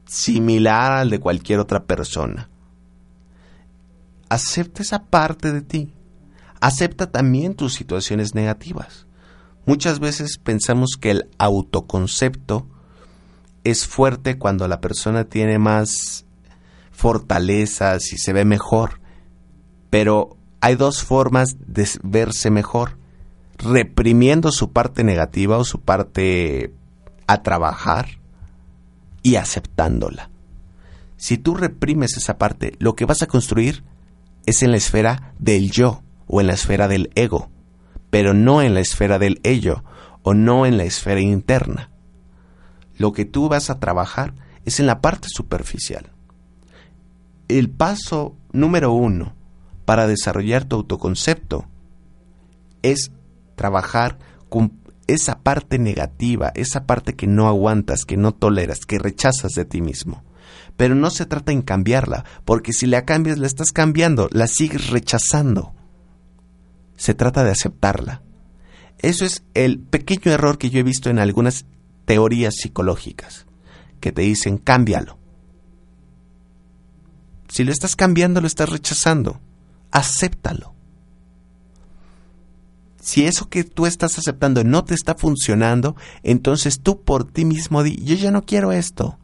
[0.06, 2.50] similar al de cualquier otra persona.
[4.34, 5.94] Acepta esa parte de ti.
[6.60, 9.06] Acepta también tus situaciones negativas.
[9.68, 12.68] Muchas veces pensamos que el autoconcepto
[13.64, 16.26] es fuerte cuando la persona tiene más
[16.92, 19.02] fortalezas y se ve mejor.
[19.92, 22.98] Pero hay dos formas de verse mejor.
[23.60, 26.74] Reprimiendo su parte negativa o su parte
[27.28, 28.18] a trabajar
[29.22, 30.32] y aceptándola.
[31.18, 33.84] Si tú reprimes esa parte, lo que vas a construir
[34.46, 37.50] es en la esfera del yo o en la esfera del ego,
[38.10, 39.84] pero no en la esfera del ello
[40.22, 41.92] o no en la esfera interna.
[42.98, 44.34] Lo que tú vas a trabajar
[44.66, 46.12] es en la parte superficial.
[47.48, 49.36] El paso número uno
[49.86, 51.66] para desarrollar tu autoconcepto
[52.82, 53.12] es
[53.56, 54.18] trabajar
[54.50, 59.66] con esa parte negativa, esa parte que no aguantas, que no toleras, que rechazas de
[59.66, 60.24] ti mismo.
[60.78, 64.90] Pero no se trata en cambiarla, porque si la cambias, la estás cambiando, la sigues
[64.90, 65.74] rechazando.
[66.96, 68.22] Se trata de aceptarla.
[69.00, 71.66] Eso es el pequeño error que yo he visto en algunas
[72.06, 73.46] teorías psicológicas,
[74.00, 75.18] que te dicen cámbialo.
[77.50, 79.40] Si lo estás cambiando, lo estás rechazando.
[79.92, 80.74] Acéptalo.
[83.00, 87.84] Si eso que tú estás aceptando no te está funcionando, entonces tú por ti mismo
[87.84, 89.20] di, yo ya no quiero esto.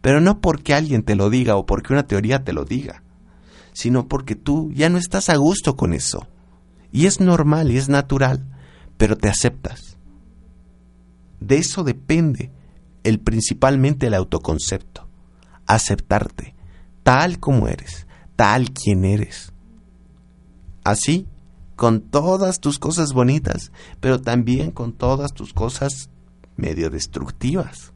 [0.00, 3.02] Pero no porque alguien te lo diga o porque una teoría te lo diga,
[3.72, 6.26] sino porque tú ya no estás a gusto con eso.
[6.92, 8.44] Y es normal y es natural,
[8.96, 9.98] pero te aceptas.
[11.40, 12.50] De eso depende
[13.04, 15.08] el principalmente el autoconcepto,
[15.66, 16.54] aceptarte
[17.02, 19.52] tal como eres, tal quien eres.
[20.84, 21.26] Así,
[21.76, 26.10] con todas tus cosas bonitas, pero también con todas tus cosas
[26.56, 27.89] medio destructivas.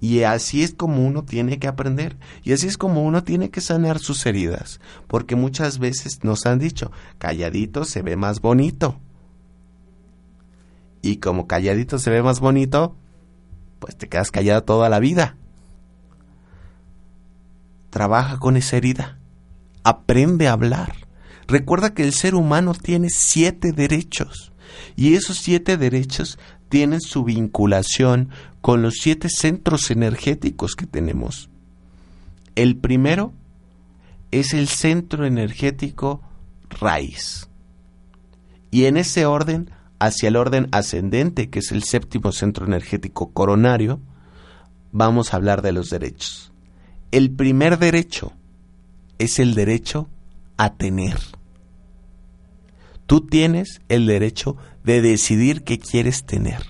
[0.00, 2.16] Y así es como uno tiene que aprender.
[2.42, 4.80] Y así es como uno tiene que sanar sus heridas.
[5.06, 8.98] Porque muchas veces nos han dicho, calladito se ve más bonito.
[11.02, 12.96] Y como calladito se ve más bonito,
[13.78, 15.36] pues te quedas callado toda la vida.
[17.90, 19.18] Trabaja con esa herida.
[19.84, 20.94] Aprende a hablar.
[21.46, 24.52] Recuerda que el ser humano tiene siete derechos.
[24.96, 26.38] Y esos siete derechos
[26.68, 28.30] tienen su vinculación
[28.60, 31.48] con los siete centros energéticos que tenemos.
[32.54, 33.32] El primero
[34.30, 36.20] es el centro energético
[36.68, 37.48] raíz.
[38.70, 44.00] Y en ese orden, hacia el orden ascendente, que es el séptimo centro energético coronario,
[44.92, 46.52] vamos a hablar de los derechos.
[47.10, 48.32] El primer derecho
[49.18, 50.08] es el derecho
[50.56, 51.18] a tener.
[53.06, 56.69] Tú tienes el derecho de decidir qué quieres tener.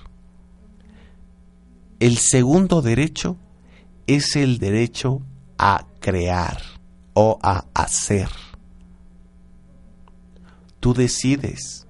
[2.01, 3.37] El segundo derecho
[4.07, 5.21] es el derecho
[5.59, 6.59] a crear
[7.13, 8.27] o a hacer.
[10.79, 11.85] Tú decides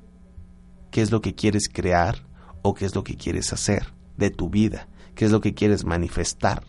[0.92, 2.26] qué es lo que quieres crear
[2.62, 5.86] o qué es lo que quieres hacer de tu vida, qué es lo que quieres
[5.86, 6.66] manifestar.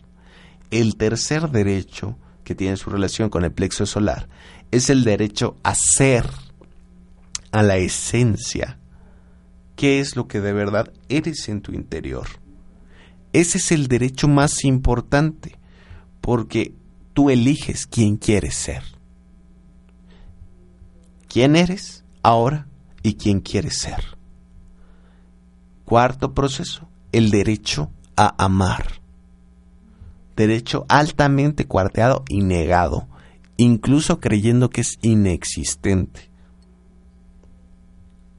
[0.71, 4.29] El tercer derecho que tiene su relación con el plexo solar
[4.71, 6.29] es el derecho a ser,
[7.51, 8.79] a la esencia,
[9.75, 12.41] qué es lo que de verdad eres en tu interior.
[13.33, 15.57] Ese es el derecho más importante,
[16.21, 16.75] porque
[17.13, 18.83] tú eliges quién quieres ser.
[21.27, 22.67] ¿Quién eres ahora
[23.01, 24.17] y quién quieres ser?
[25.83, 29.01] Cuarto proceso, el derecho a amar.
[30.35, 33.07] Derecho altamente cuarteado y negado,
[33.57, 36.29] incluso creyendo que es inexistente.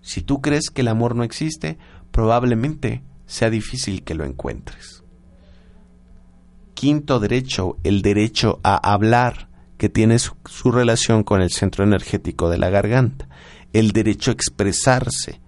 [0.03, 1.79] Si tú crees que el amor no existe,
[2.13, 5.03] probablemente sea difícil que lo encuentres.
[6.75, 9.49] Quinto derecho, el derecho a hablar,
[9.79, 13.29] que tiene su, su, relación con el centro energético de la garganta.
[13.73, 15.41] El derecho a expresarse.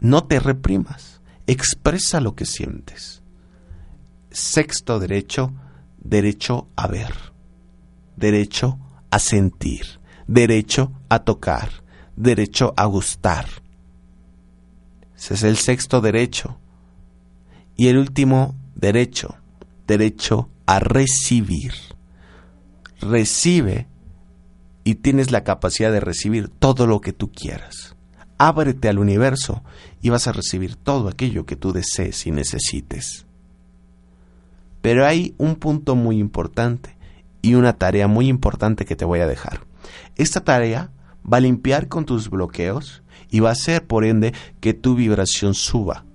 [0.00, 3.22] No te reprimas, expresa lo que sientes.
[4.30, 5.52] Sexto derecho,
[5.98, 7.14] derecho a ver,
[8.16, 8.78] derecho
[9.10, 11.70] a sentir, derecho a tocar,
[12.16, 13.46] derecho a gustar.
[15.16, 16.58] Ese es el sexto derecho.
[17.76, 19.36] Y el último derecho,
[19.86, 21.72] derecho a recibir.
[23.00, 23.86] Recibe
[24.84, 27.96] y tienes la capacidad de recibir todo lo que tú quieras.
[28.38, 29.62] Ábrete al universo
[30.00, 33.26] y vas a recibir todo aquello que tú desees y necesites.
[34.80, 36.96] Pero hay un punto muy importante
[37.42, 39.60] y una tarea muy importante que te voy a dejar.
[40.16, 40.90] Esta tarea
[41.30, 45.54] va a limpiar con tus bloqueos y va a hacer, por ende, que tu vibración
[45.54, 46.05] suba.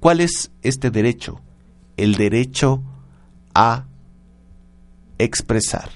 [0.00, 1.40] ¿Cuál es este derecho?
[1.96, 2.82] El derecho
[3.54, 3.86] a
[5.18, 5.90] expresar.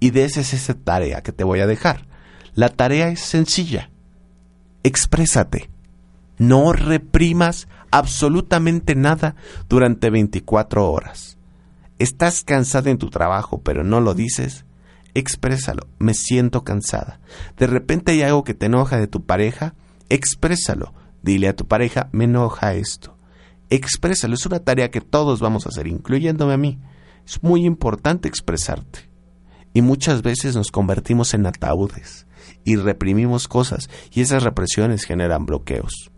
[0.00, 2.06] Y de esa es esa tarea que te voy a dejar.
[2.54, 3.90] La tarea es sencilla.
[4.82, 5.70] Exprésate.
[6.38, 9.36] No reprimas absolutamente nada
[9.68, 11.38] durante 24 horas.
[11.98, 14.66] Estás cansada en tu trabajo, pero no lo dices.
[15.14, 15.86] Exprésalo.
[15.98, 17.20] Me siento cansada.
[17.56, 19.74] De repente hay algo que te enoja de tu pareja.
[20.08, 20.92] Exprésalo.
[21.22, 23.16] Dile a tu pareja, me enoja esto.
[23.72, 24.34] Exprésalo.
[24.34, 26.78] Es una tarea que todos vamos a hacer, incluyéndome a mí.
[27.26, 29.08] Es muy importante expresarte.
[29.72, 32.26] Y muchas veces nos convertimos en ataúdes
[32.64, 36.12] y reprimimos cosas y esas represiones generan bloqueos.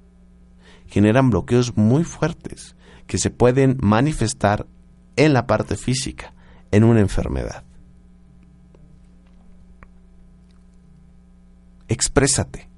[0.88, 2.74] Generan bloqueos muy fuertes
[3.06, 4.66] que se pueden manifestar
[5.14, 6.34] en la parte física,
[6.72, 7.62] en una enfermedad.
[11.86, 12.68] Exprésate.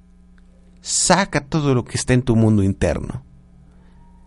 [0.81, 3.25] Saca todo lo que está en tu mundo interno.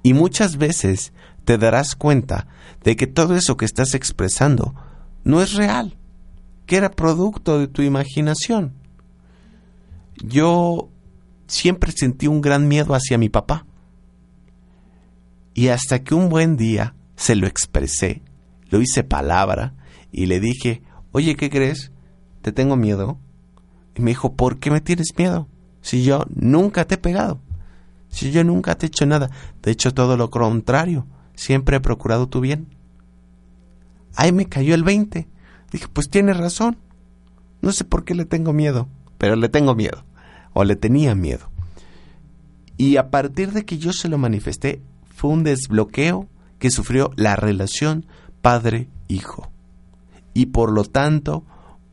[0.03, 1.13] Y muchas veces
[1.45, 2.47] te darás cuenta
[2.85, 4.75] de que todo eso que estás expresando
[5.25, 5.97] no es real,
[6.67, 8.75] que era producto de tu imaginación.
[10.23, 10.89] Yo
[11.47, 13.67] siempre sentí un gran miedo hacia mi papá.
[15.55, 18.23] Y hasta que un buen día se lo expresé,
[18.71, 19.75] lo hice palabra
[20.13, 20.83] y le dije,
[21.13, 21.93] oye, ¿qué crees?
[22.43, 23.19] Te tengo miedo.
[23.95, 25.49] Y me dijo, ¿por qué me tienes miedo?
[25.83, 27.41] Si yo nunca te he pegado.
[28.11, 29.31] Si yo nunca te he hecho nada.
[29.63, 31.07] De hecho, todo lo contrario.
[31.35, 32.67] Siempre he procurado tu bien.
[34.17, 35.29] Ahí me cayó el 20.
[35.73, 36.77] Dije, pues tienes razón.
[37.63, 38.89] No sé por qué le tengo miedo,
[39.19, 40.05] pero le tengo miedo.
[40.53, 41.49] O le tenía miedo.
[42.77, 44.83] Y a partir de que yo se lo manifesté,
[45.15, 48.07] fue un desbloqueo que sufrió la relación
[48.43, 49.51] padre-hijo.
[50.35, 51.45] Y por lo tanto,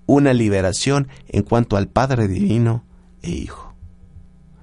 [0.05, 2.83] una liberación en cuanto al Padre Divino
[3.21, 3.66] e Hijo.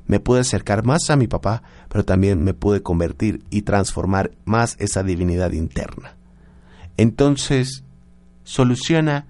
[0.07, 4.76] Me pude acercar más a mi papá, pero también me pude convertir y transformar más
[4.78, 6.16] esa divinidad interna.
[6.96, 7.84] Entonces,
[8.42, 9.26] soluciona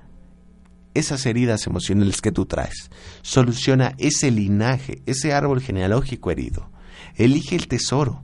[0.95, 2.91] esas heridas emocionales que tú traes.
[3.23, 6.71] Soluciona ese linaje, ese árbol genealógico herido.
[7.17, 8.23] Elige el tesoro.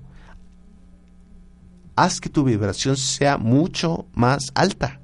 [1.96, 5.00] Haz que tu vibración sea mucho más alta.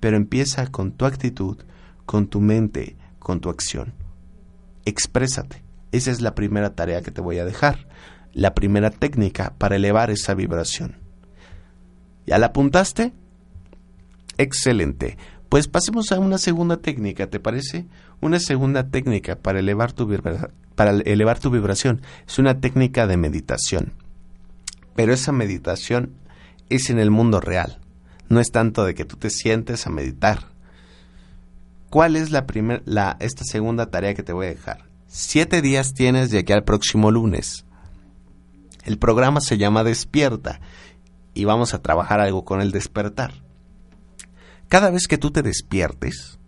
[0.00, 1.58] Pero empieza con tu actitud,
[2.04, 3.94] con tu mente, con tu acción.
[4.84, 5.63] Exprésate.
[5.94, 7.86] Esa es la primera tarea que te voy a dejar.
[8.32, 10.96] La primera técnica para elevar esa vibración.
[12.26, 13.12] ¿Ya la apuntaste?
[14.36, 15.16] Excelente.
[15.48, 17.86] Pues pasemos a una segunda técnica, ¿te parece?
[18.20, 20.12] Una segunda técnica para elevar tu,
[20.74, 22.02] para elevar tu vibración.
[22.26, 23.92] Es una técnica de meditación.
[24.96, 26.14] Pero esa meditación
[26.70, 27.78] es en el mundo real.
[28.28, 30.48] No es tanto de que tú te sientes a meditar.
[31.88, 34.93] ¿Cuál es la primer, la, esta segunda tarea que te voy a dejar?
[35.16, 37.64] Siete días tienes de aquí al próximo lunes.
[38.82, 40.60] El programa se llama Despierta
[41.34, 43.32] y vamos a trabajar algo con el despertar.
[44.66, 46.40] Cada vez que tú te despiertes,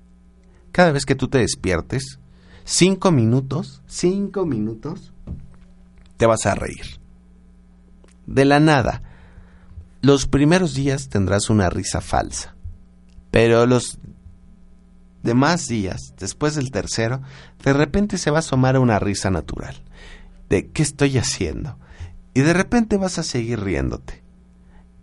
[0.73, 2.19] cada vez que tú te despiertes,
[2.65, 5.13] cinco minutos, cinco minutos,
[6.17, 6.99] te vas a reír.
[8.27, 9.01] De la nada.
[10.01, 12.57] Los primeros días tendrás una risa falsa,
[13.31, 14.01] pero los
[15.27, 17.21] demás días, después del tercero,
[17.63, 19.83] de repente se va a asomar una risa natural.
[20.49, 21.79] De ¿qué estoy haciendo?
[22.33, 24.23] Y de repente vas a seguir riéndote.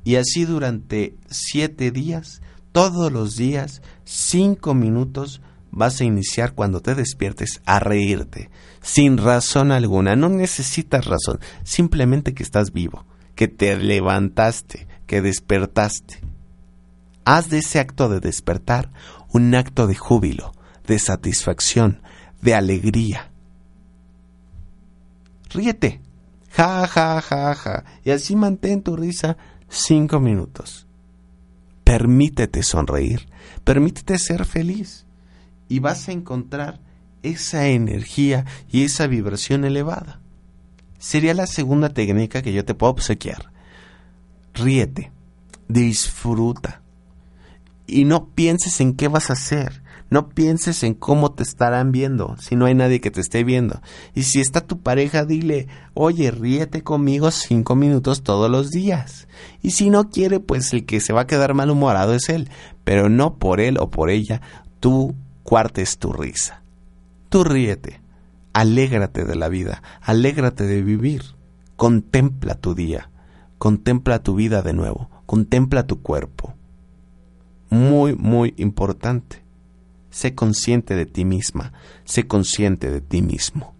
[0.03, 6.95] Y así durante siete días, todos los días, cinco minutos, vas a iniciar cuando te
[6.95, 8.49] despiertes a reírte,
[8.81, 10.15] sin razón alguna.
[10.15, 13.05] No necesitas razón, simplemente que estás vivo,
[13.35, 16.32] que te levantaste, que despertaste.
[17.25, 18.91] Haz de ese acto de despertar
[19.31, 20.53] un acto de júbilo,
[20.85, 22.01] de satisfacción,
[22.41, 23.31] de alegría.
[25.49, 26.01] Ríete,
[26.51, 29.37] ja, ja, ja, ja, y así mantén tu risa
[29.69, 30.85] cinco minutos.
[31.83, 33.27] Permítete sonreír,
[33.63, 35.05] permítete ser feliz
[35.69, 36.81] y vas a encontrar
[37.21, 40.19] esa energía y esa vibración elevada.
[40.99, 43.51] Sería la segunda técnica que yo te puedo obsequiar.
[44.53, 45.11] Ríete,
[45.67, 46.82] disfruta
[47.87, 49.83] y no pienses en qué vas a hacer.
[50.09, 53.81] No pienses en cómo te estarán viendo si no hay nadie que te esté viendo.
[54.13, 59.27] Y si está tu pareja, dile, oye, ríete conmigo cinco minutos todos los días.
[59.63, 62.49] Y si no quiere, pues el que se va a quedar malhumorado es él.
[62.83, 64.41] Pero no por él o por ella,
[64.79, 66.61] tú cuartes tu risa.
[67.29, 67.99] Tú ríete.
[68.53, 69.81] Alégrate de la vida.
[69.99, 71.23] Alégrate de vivir.
[71.75, 73.09] Contempla tu día.
[73.57, 75.09] Contempla tu vida de nuevo.
[75.25, 76.53] Contempla tu cuerpo.
[77.73, 79.43] Muy, muy importante
[80.13, 81.73] sé consciente de ti misma,
[82.05, 83.73] sé consciente de ti mismo.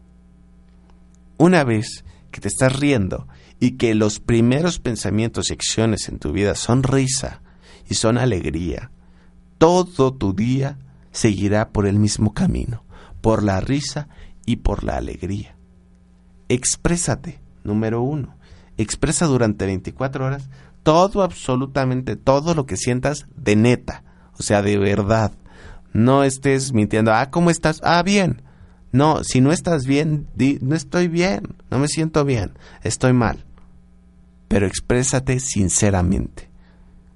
[1.38, 3.28] Una vez que te estás riendo
[3.60, 7.42] y que los primeros pensamientos y acciones en tu vida son risa
[7.88, 8.90] y son alegría,
[9.60, 10.80] todo tu día
[11.12, 12.84] seguirá por el mismo camino,
[13.22, 14.08] por la risa
[14.44, 15.56] y por la alegría.
[16.50, 18.36] Exprésate, número uno.
[18.78, 20.50] Expresa durante 24 horas
[20.84, 24.04] todo, absolutamente todo lo que sientas de neta,
[24.38, 25.32] o sea, de verdad.
[25.94, 27.80] No estés mintiendo, ah, ¿cómo estás?
[27.84, 28.42] Ah, bien.
[28.92, 32.54] No, si no estás bien, di, no estoy bien, no me siento bien,
[32.84, 33.44] estoy mal.
[34.48, 36.50] Pero exprésate sinceramente.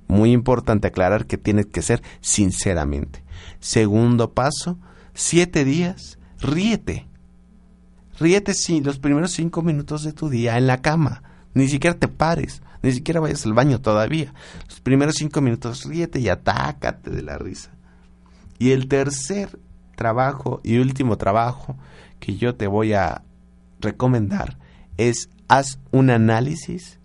[0.07, 3.23] Muy importante aclarar que tienes que ser sinceramente.
[3.59, 4.79] Segundo paso,
[5.13, 7.07] siete días, ríete.
[8.19, 11.21] Ríete sí, los primeros cinco minutos de tu día en la cama.
[11.53, 14.33] Ni siquiera te pares, ni siquiera vayas al baño todavía.
[14.67, 17.71] Los primeros cinco minutos ríete y atácate de la risa.
[18.59, 19.59] Y el tercer
[19.95, 21.75] trabajo y último trabajo
[22.19, 23.23] que yo te voy a
[23.79, 24.57] recomendar
[24.97, 26.99] es haz un análisis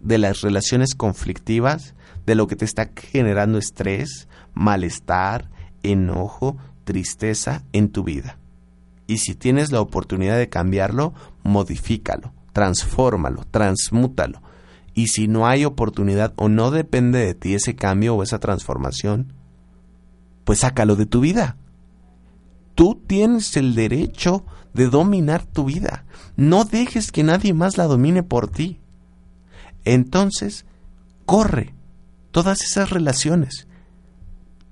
[0.00, 1.94] de las relaciones conflictivas,
[2.26, 5.50] de lo que te está generando estrés, malestar,
[5.82, 8.38] enojo, tristeza en tu vida.
[9.06, 14.41] Y si tienes la oportunidad de cambiarlo, modifícalo, transfórmalo, transmútalo.
[14.94, 19.32] Y si no hay oportunidad o no depende de ti ese cambio o esa transformación,
[20.44, 21.56] pues sácalo de tu vida.
[22.74, 26.04] Tú tienes el derecho de dominar tu vida.
[26.36, 28.80] No dejes que nadie más la domine por ti.
[29.84, 30.64] Entonces,
[31.26, 31.74] corre
[32.30, 33.66] todas esas relaciones.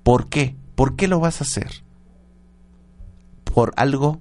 [0.03, 0.55] ¿Por qué?
[0.75, 1.83] ¿Por qué lo vas a hacer?
[3.43, 4.19] Por algo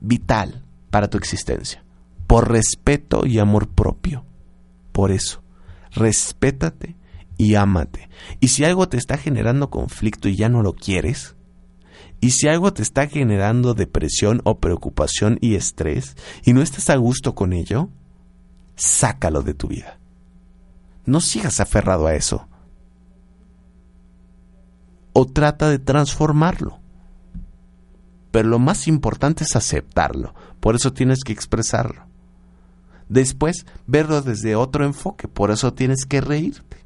[0.00, 1.84] vital para tu existencia.
[2.26, 4.24] Por respeto y amor propio.
[4.92, 5.39] Por eso,
[5.92, 6.96] respétate
[7.36, 8.08] y ámate.
[8.40, 11.36] Y si algo te está generando conflicto y ya no lo quieres,
[12.20, 16.96] y si algo te está generando depresión o preocupación y estrés y no estás a
[16.96, 17.88] gusto con ello,
[18.76, 19.98] sácalo de tu vida.
[21.06, 22.46] No sigas aferrado a eso.
[25.14, 26.78] O trata de transformarlo.
[28.30, 30.34] Pero lo más importante es aceptarlo.
[30.60, 32.09] Por eso tienes que expresarlo.
[33.10, 35.26] Después, verlo desde otro enfoque.
[35.26, 36.78] Por eso tienes que reírte.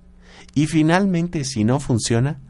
[0.54, 2.40] Y finalmente, si no funciona,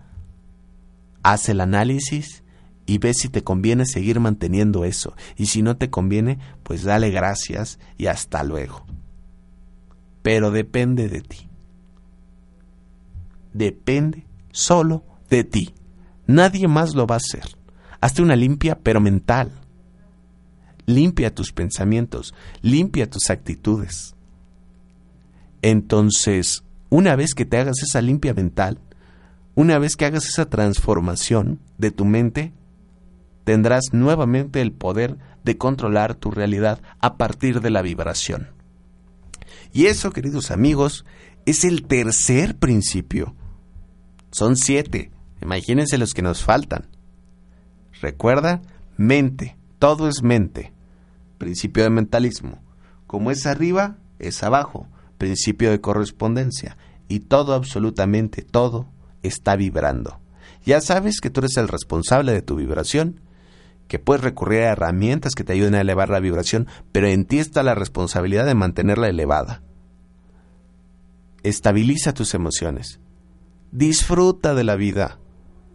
[1.25, 2.45] haz el análisis
[2.87, 5.17] y ve si te conviene seguir manteniendo eso.
[5.37, 8.87] Y si no te conviene, pues dale gracias y hasta luego.
[10.23, 11.49] Pero depende de ti.
[13.53, 15.75] Depende solo de ti.
[16.29, 17.45] Nadie más lo va a hacer.
[18.01, 19.51] Hazte una limpia, pero mental.
[20.87, 24.15] Limpia tus pensamientos, limpia tus actitudes.
[25.63, 28.79] Entonces, una vez que te hagas esa limpia mental,
[29.55, 32.53] una vez que hagas esa transformación de tu mente,
[33.45, 38.49] tendrás nuevamente el poder de controlar tu realidad a partir de la vibración.
[39.73, 41.07] Y eso, queridos amigos,
[41.47, 43.35] es el tercer principio.
[44.31, 45.11] Son siete.
[45.41, 46.89] Imagínense los que nos faltan.
[48.03, 48.61] Recuerda,
[48.99, 49.57] mente.
[49.79, 50.74] Todo es mente.
[51.45, 52.63] Principio de mentalismo.
[53.07, 54.89] Como es arriba, es abajo
[55.19, 56.77] principio de correspondencia,
[57.09, 58.89] y todo, absolutamente todo,
[59.23, 60.21] está vibrando.
[60.65, 63.21] Ya sabes que tú eres el responsable de tu vibración,
[63.89, 67.39] que puedes recurrir a herramientas que te ayuden a elevar la vibración, pero en ti
[67.39, 69.63] está la responsabilidad de mantenerla elevada.
[71.43, 73.01] estabiliza tus emociones.
[73.71, 75.19] Disfruta de la vida.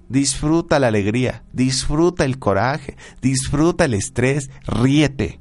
[0.08, 5.40] Disfruta la alegría, disfruta el coraje, disfruta el estrés, ríete.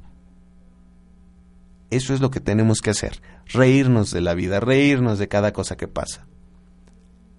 [1.89, 5.75] Eso es lo que tenemos que hacer, reírnos de la vida, reírnos de cada cosa
[5.75, 6.27] que pasa.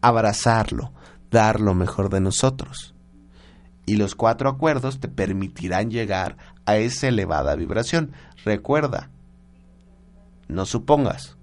[0.01, 0.92] Abrazarlo,
[1.30, 2.94] dar lo mejor de nosotros.
[3.86, 6.36] Y los cuatro acuerdos te permitirán llegar
[6.66, 8.12] a esa elevada vibración.
[8.44, 9.11] Recuerda,
[10.48, 11.36] no supongas.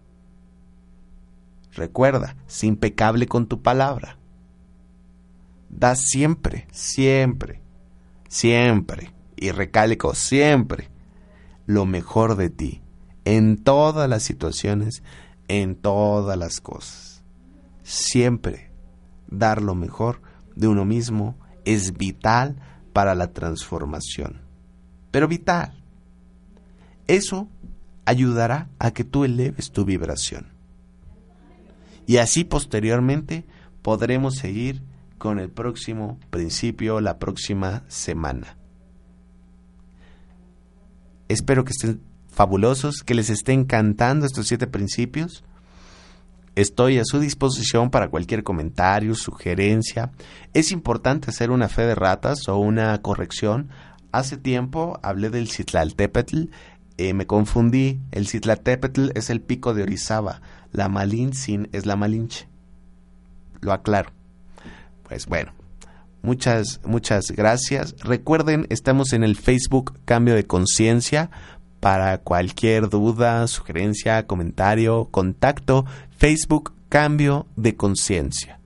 [1.74, 4.18] Recuerda, sé impecable con tu palabra.
[5.70, 7.62] Da siempre, siempre,
[8.28, 10.90] siempre, y recalco siempre,
[11.66, 12.82] lo mejor de ti,
[13.28, 15.04] en todas las situaciones,
[15.50, 17.26] en todas las cosas.
[17.84, 18.72] Siempre
[19.28, 20.22] dar lo mejor
[20.56, 22.56] de uno mismo es vital
[22.94, 24.40] para la transformación.
[25.12, 25.84] Pero vital.
[27.08, 27.50] Eso
[28.06, 30.48] ayudará a que tú eleves tu vibración.
[32.06, 33.46] Y así posteriormente
[33.82, 34.84] podremos seguir
[35.18, 38.56] con el próximo principio la próxima semana.
[41.28, 42.07] Espero que estén
[42.38, 45.44] fabulosos, que les esté encantando estos siete principios.
[46.54, 50.12] Estoy a su disposición para cualquier comentario, sugerencia.
[50.54, 53.70] Es importante hacer una fe de ratas o una corrección.
[54.12, 56.50] Hace tiempo hablé del Citlaltépetl,
[56.98, 58.02] eh, me confundí.
[58.12, 62.48] El Citlaltépetl es el pico de Orizaba, la Malintzin es la Malinche.
[63.62, 64.12] Lo aclaro.
[65.08, 65.54] Pues bueno,
[66.22, 67.96] muchas, muchas gracias.
[68.04, 71.32] Recuerden, estamos en el Facebook Cambio de Conciencia.
[71.80, 75.86] Para cualquier duda, sugerencia, comentario, contacto,
[76.18, 78.60] Facebook Cambio de Conciencia.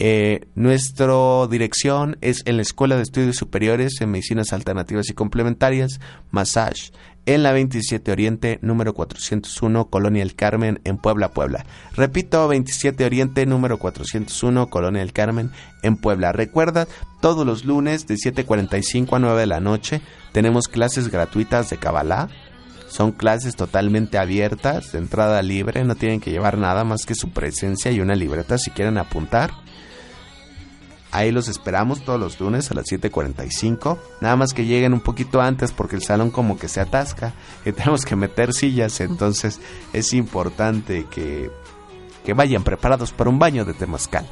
[0.00, 5.98] Eh, nuestra dirección es en la Escuela de Estudios Superiores en Medicinas Alternativas y Complementarias,
[6.30, 6.92] Massage,
[7.28, 11.66] en la 27 Oriente, número 401, Colonia El Carmen, en Puebla, Puebla.
[11.94, 15.50] Repito, 27 Oriente, número 401, Colonia El Carmen,
[15.82, 16.32] en Puebla.
[16.32, 16.88] Recuerda,
[17.20, 20.00] todos los lunes de 7.45 a 9 de la noche
[20.32, 22.30] tenemos clases gratuitas de Kabbalah.
[22.88, 27.28] Son clases totalmente abiertas, de entrada libre, no tienen que llevar nada más que su
[27.32, 29.50] presencia y una libreta si quieren apuntar.
[31.10, 33.98] Ahí los esperamos todos los lunes a las 7.45.
[34.20, 37.32] Nada más que lleguen un poquito antes porque el salón como que se atasca
[37.64, 39.00] y tenemos que meter sillas.
[39.00, 39.60] Entonces
[39.92, 41.50] es importante que,
[42.24, 44.26] que vayan preparados para un baño de temazcal.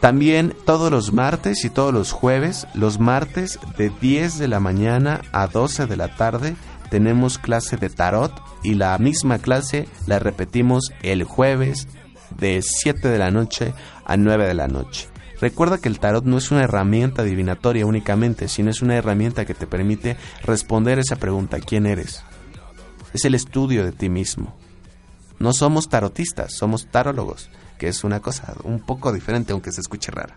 [0.00, 5.22] También todos los martes y todos los jueves, los martes de 10 de la mañana
[5.32, 6.54] a 12 de la tarde,
[6.90, 11.88] tenemos clase de tarot y la misma clase la repetimos el jueves
[12.38, 15.08] de 7 de la noche a 9 de la noche.
[15.40, 19.54] Recuerda que el tarot no es una herramienta adivinatoria únicamente, sino es una herramienta que
[19.54, 22.22] te permite responder esa pregunta, ¿quién eres?
[23.12, 24.56] Es el estudio de ti mismo.
[25.38, 30.10] No somos tarotistas, somos tarólogos, que es una cosa un poco diferente aunque se escuche
[30.10, 30.34] rara.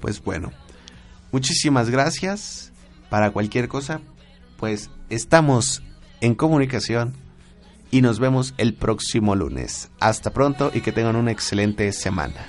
[0.00, 0.50] Pues bueno,
[1.30, 2.72] muchísimas gracias.
[3.10, 4.00] Para cualquier cosa,
[4.56, 5.82] pues estamos
[6.20, 7.14] en comunicación
[7.90, 9.90] y nos vemos el próximo lunes.
[10.00, 12.46] Hasta pronto y que tengan una excelente semana.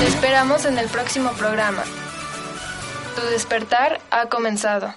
[0.00, 1.82] Te esperamos en el próximo programa.
[3.16, 4.94] Tu despertar ha comenzado.